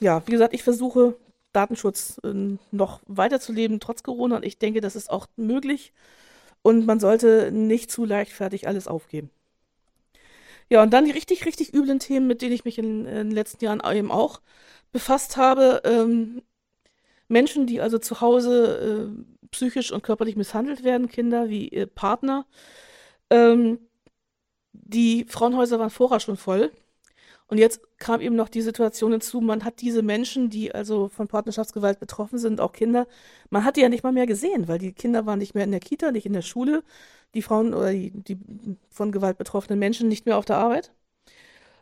[0.00, 1.16] ja, wie gesagt, ich versuche
[1.52, 4.36] Datenschutz äh, noch weiterzuleben, trotz Corona.
[4.36, 5.92] Und ich denke, das ist auch möglich.
[6.62, 9.30] Und man sollte nicht zu leichtfertig alles aufgeben.
[10.68, 13.30] Ja, und dann die richtig, richtig üblen Themen, mit denen ich mich in, in den
[13.30, 14.40] letzten Jahren eben auch
[14.96, 15.82] befasst habe.
[15.84, 16.40] Ähm,
[17.28, 22.46] Menschen, die also zu Hause äh, psychisch und körperlich misshandelt werden, Kinder wie äh, Partner.
[23.28, 23.78] Ähm,
[24.72, 26.72] die Frauenhäuser waren vorher schon voll.
[27.48, 31.28] Und jetzt kam eben noch die Situation hinzu, man hat diese Menschen, die also von
[31.28, 33.06] Partnerschaftsgewalt betroffen sind, auch Kinder,
[33.50, 35.70] man hat die ja nicht mal mehr gesehen, weil die Kinder waren nicht mehr in
[35.72, 36.82] der Kita, nicht in der Schule,
[37.34, 38.38] die Frauen oder die, die
[38.88, 40.92] von Gewalt betroffenen Menschen nicht mehr auf der Arbeit.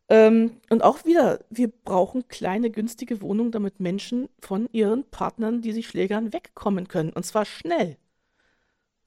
[0.09, 5.72] Ähm, und auch wieder, wir brauchen kleine, günstige Wohnungen, damit Menschen von ihren Partnern, die
[5.72, 7.11] sich schlägern, wegkommen können.
[7.12, 7.96] Und zwar schnell.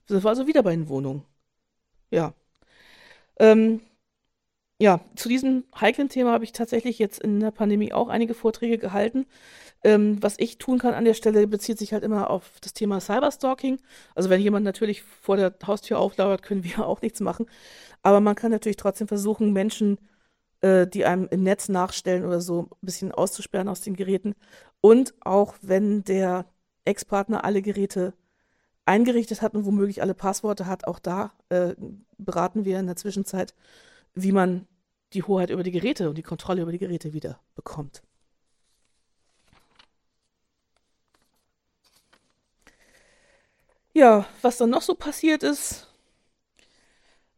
[0.08, 1.24] Das war also wieder bei den Wohnungen.
[2.12, 2.34] Ja.
[3.40, 3.82] Ähm,
[4.80, 8.78] ja, zu diesem heiklen Thema habe ich tatsächlich jetzt in der Pandemie auch einige Vorträge
[8.78, 9.26] gehalten.
[9.84, 13.00] Ähm, was ich tun kann an der Stelle, bezieht sich halt immer auf das Thema
[13.00, 13.80] Cyberstalking.
[14.16, 17.48] Also wenn jemand natürlich vor der Haustür auflauert, können wir auch nichts machen.
[18.04, 19.98] Aber man kann natürlich trotzdem versuchen, Menschen
[20.62, 24.36] äh, die einem im Netz nachstellen oder so, ein bisschen auszusperren aus den Geräten.
[24.82, 26.46] Und auch wenn der
[26.86, 28.14] Ex-Partner alle Geräte
[28.86, 31.76] eingerichtet hat und womöglich alle Passworte hat, auch da äh,
[32.18, 33.54] beraten wir in der Zwischenzeit,
[34.16, 34.68] wie man
[35.14, 38.02] die Hoheit über die Geräte und die Kontrolle über die Geräte wieder bekommt.
[43.94, 45.88] Ja, was dann noch so passiert ist,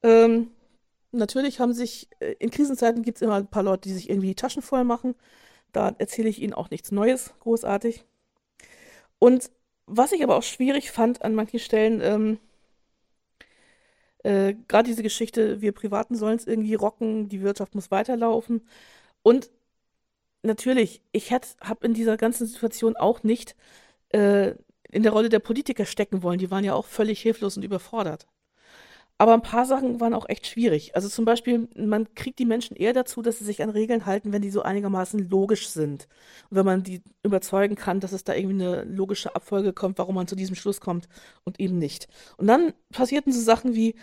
[0.03, 0.51] ähm,
[1.12, 4.28] natürlich haben sich, äh, in Krisenzeiten gibt es immer ein paar Leute, die sich irgendwie
[4.30, 5.16] die Taschen voll machen.
[5.72, 8.05] Da erzähle ich Ihnen auch nichts Neues, großartig.
[9.20, 9.51] Und
[9.86, 12.39] was ich aber auch schwierig fand an manchen Stellen, ähm,
[14.24, 18.68] äh, gerade diese Geschichte, wir Privaten sollen es irgendwie rocken, die Wirtschaft muss weiterlaufen.
[19.24, 19.49] Und
[20.43, 23.55] natürlich, ich habe in dieser ganzen Situation auch nicht
[24.10, 24.55] äh,
[24.91, 26.39] in der Rolle der Politiker stecken wollen.
[26.39, 28.28] Die waren ja auch völlig hilflos und überfordert.
[29.22, 30.95] Aber ein paar Sachen waren auch echt schwierig.
[30.95, 34.32] Also zum Beispiel, man kriegt die Menschen eher dazu, dass sie sich an Regeln halten,
[34.32, 36.07] wenn die so einigermaßen logisch sind.
[36.49, 40.15] Und wenn man die überzeugen kann, dass es da irgendwie eine logische Abfolge kommt, warum
[40.15, 41.09] man zu diesem Schluss kommt
[41.43, 42.07] und eben nicht.
[42.38, 43.95] Und dann passierten so Sachen wie,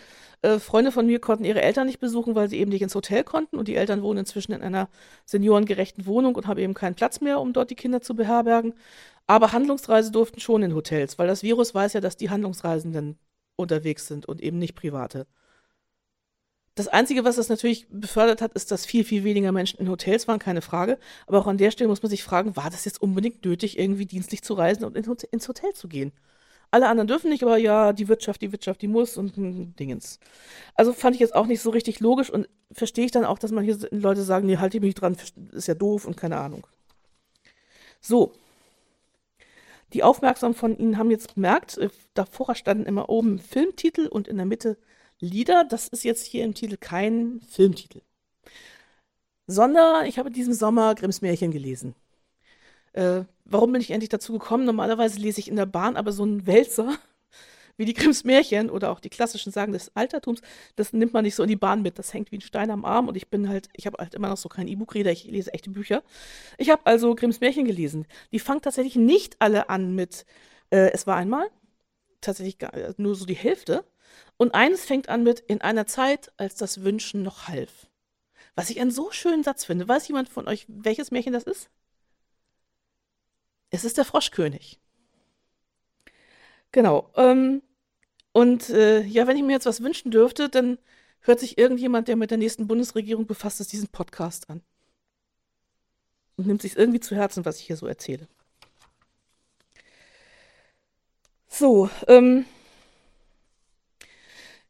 [0.43, 3.23] äh, Freunde von mir konnten ihre Eltern nicht besuchen, weil sie eben nicht ins Hotel
[3.23, 3.57] konnten.
[3.57, 4.87] Und die Eltern wohnen inzwischen in einer
[5.25, 8.75] seniorengerechten Wohnung und haben eben keinen Platz mehr, um dort die Kinder zu beherbergen.
[9.25, 13.17] Aber Handlungsreise durften schon in Hotels, weil das Virus weiß ja, dass die Handlungsreisenden
[13.57, 15.27] unterwegs sind und eben nicht private.
[16.75, 20.27] Das Einzige, was das natürlich befördert hat, ist, dass viel, viel weniger Menschen in Hotels
[20.27, 20.99] waren, keine Frage.
[21.25, 24.05] Aber auch an der Stelle muss man sich fragen, war das jetzt unbedingt nötig, irgendwie
[24.05, 26.13] dienstlich zu reisen und ins Hotel zu gehen?
[26.69, 30.19] Alle anderen dürfen nicht, aber ja, die Wirtschaft, die Wirtschaft, die muss und hm, Dingens.
[30.75, 33.51] Also fand ich jetzt auch nicht so richtig logisch und verstehe ich dann auch, dass
[33.51, 35.15] manche Leute sagen, nee, halte ich mich dran,
[35.53, 36.67] ist ja doof und keine Ahnung.
[38.01, 38.33] So,
[39.93, 44.37] die Aufmerksamen von Ihnen haben jetzt bemerkt, äh, davor standen immer oben Filmtitel und in
[44.37, 44.77] der Mitte
[45.19, 45.63] Lieder.
[45.63, 48.01] Das ist jetzt hier im Titel kein Filmtitel.
[49.47, 51.95] Sondern ich habe diesen Sommer Grimms Märchen gelesen.
[52.93, 54.65] Äh, warum bin ich endlich dazu gekommen?
[54.65, 56.97] Normalerweise lese ich in der Bahn aber so einen Wälzer
[57.77, 60.41] wie die Grimms Märchen oder auch die klassischen Sagen des Altertums,
[60.75, 61.97] das nimmt man nicht so in die Bahn mit.
[61.97, 64.29] Das hängt wie ein Stein am Arm und ich bin halt, ich habe halt immer
[64.29, 66.03] noch so kein E-Book-Reader, ich lese echte Bücher.
[66.57, 68.05] Ich habe also Grimms Märchen gelesen.
[68.31, 70.25] Die fangen tatsächlich nicht alle an mit
[70.71, 71.49] äh, Es war einmal,
[72.21, 73.85] tatsächlich gar, äh, nur so die Hälfte.
[74.37, 77.87] Und eines fängt an mit In einer Zeit, als das Wünschen noch half.
[78.55, 79.87] Was ich einen so schönen Satz finde.
[79.87, 81.69] Weiß jemand von euch, welches Märchen das ist?
[83.69, 84.79] Es ist der Froschkönig.
[86.71, 87.11] Genau.
[87.15, 87.61] Ähm,
[88.37, 90.77] und äh, ja, wenn ich mir jetzt was wünschen dürfte, dann
[91.21, 94.61] hört sich irgendjemand, der mit der nächsten Bundesregierung befasst ist, diesen Podcast an.
[96.35, 98.27] Und nimmt sich irgendwie zu Herzen, was ich hier so erzähle.
[101.47, 102.45] So, ähm,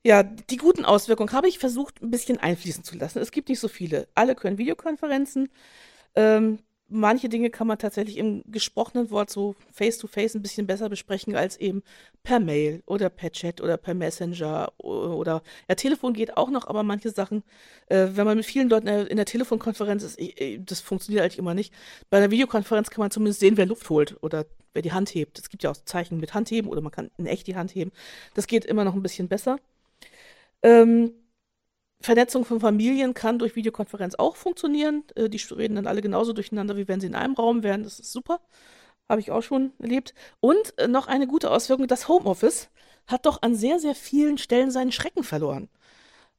[0.01, 3.19] ja, die guten Auswirkungen habe ich versucht, ein bisschen einfließen zu lassen.
[3.19, 4.07] Es gibt nicht so viele.
[4.15, 5.49] Alle können Videokonferenzen.
[6.15, 6.59] Ähm,
[6.89, 11.35] manche Dinge kann man tatsächlich im gesprochenen Wort so face-to-face -face ein bisschen besser besprechen
[11.35, 11.83] als eben
[12.23, 16.83] per Mail oder per Chat oder per Messenger oder ja, Telefon geht auch noch, aber
[16.83, 17.43] manche Sachen,
[17.87, 21.53] äh, wenn man mit vielen Leuten in der, Telefonkonferenz ist, äh, das funktioniert eigentlich immer
[21.53, 21.73] nicht.
[22.09, 25.39] Bei einer Videokonferenz kann man zumindest sehen, wer Luft holt oder wer die Hand hebt.
[25.39, 27.91] Es gibt ja auch Zeichen mit Handheben oder man kann in echt die Hand heben.
[28.33, 29.57] Das geht immer noch ein bisschen besser.
[30.63, 31.11] Ähm,
[32.01, 35.03] Vernetzung von Familien kann durch Videokonferenz auch funktionieren.
[35.15, 37.83] Äh, die reden dann alle genauso durcheinander, wie wenn sie in einem Raum wären.
[37.83, 38.39] Das ist super.
[39.09, 40.13] Habe ich auch schon erlebt.
[40.39, 42.69] Und äh, noch eine gute Auswirkung, das Homeoffice
[43.07, 45.69] hat doch an sehr, sehr vielen Stellen seinen Schrecken verloren.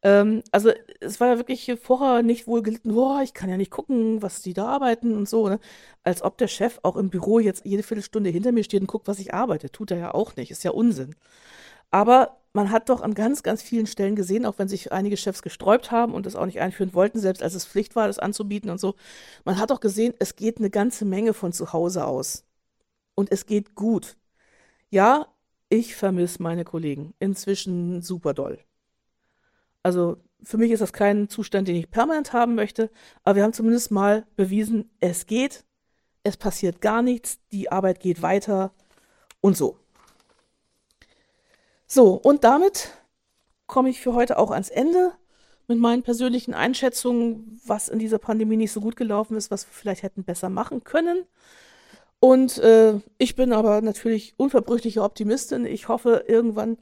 [0.02, 3.70] Ähm, also es war ja wirklich vorher nicht wohl gelitten, boah, ich kann ja nicht
[3.70, 5.48] gucken, was die da arbeiten und so.
[5.48, 5.58] Ne?
[6.04, 9.08] Als ob der Chef auch im Büro jetzt jede Viertelstunde hinter mir steht und guckt,
[9.08, 9.70] was ich arbeite.
[9.70, 10.50] Tut er ja auch nicht.
[10.50, 11.16] Ist ja Unsinn.
[11.90, 15.42] Aber man hat doch an ganz, ganz vielen Stellen gesehen, auch wenn sich einige Chefs
[15.42, 18.68] gesträubt haben und das auch nicht einführen wollten, selbst als es Pflicht war, das anzubieten
[18.68, 18.96] und so.
[19.44, 22.42] Man hat doch gesehen, es geht eine ganze Menge von zu Hause aus.
[23.14, 24.16] Und es geht gut.
[24.90, 25.28] Ja,
[25.68, 28.58] ich vermisse meine Kollegen inzwischen super doll.
[29.84, 32.90] Also für mich ist das kein Zustand, den ich permanent haben möchte,
[33.22, 35.64] aber wir haben zumindest mal bewiesen, es geht,
[36.24, 38.72] es passiert gar nichts, die Arbeit geht weiter
[39.40, 39.78] und so.
[41.90, 42.90] So, und damit
[43.66, 45.12] komme ich für heute auch ans Ende
[45.68, 49.72] mit meinen persönlichen Einschätzungen, was in dieser Pandemie nicht so gut gelaufen ist, was wir
[49.72, 51.24] vielleicht hätten besser machen können.
[52.20, 55.64] Und äh, ich bin aber natürlich unverbrüchliche Optimistin.
[55.64, 56.78] Ich hoffe, irgendwann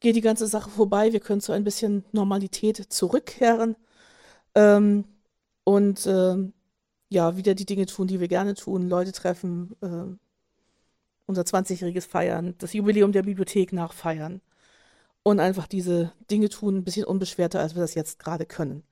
[0.00, 1.12] geht die ganze Sache vorbei.
[1.12, 3.76] Wir können zu ein bisschen Normalität zurückkehren
[4.56, 5.04] ähm,
[5.64, 6.36] und äh,
[7.10, 10.16] ja, wieder die Dinge tun, die wir gerne tun, Leute treffen, äh,
[11.26, 14.40] unser 20-jähriges feiern, das Jubiläum der Bibliothek nachfeiern
[15.28, 18.82] und einfach diese Dinge tun, ein bisschen unbeschwerter, als wir das jetzt gerade können.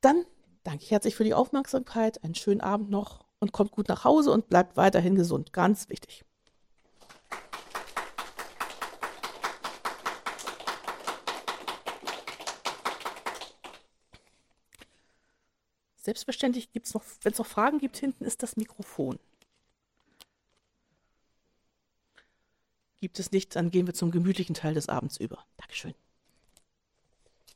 [0.00, 0.24] Dann
[0.64, 4.30] danke ich herzlich für die Aufmerksamkeit, einen schönen Abend noch und kommt gut nach Hause
[4.30, 5.52] und bleibt weiterhin gesund.
[5.52, 6.24] Ganz wichtig.
[15.96, 19.18] Selbstverständlich gibt es noch, wenn es noch Fragen gibt, hinten ist das Mikrofon.
[23.02, 25.44] Gibt es nicht, dann gehen wir zum gemütlichen Teil des Abends über.
[25.56, 25.92] Dankeschön.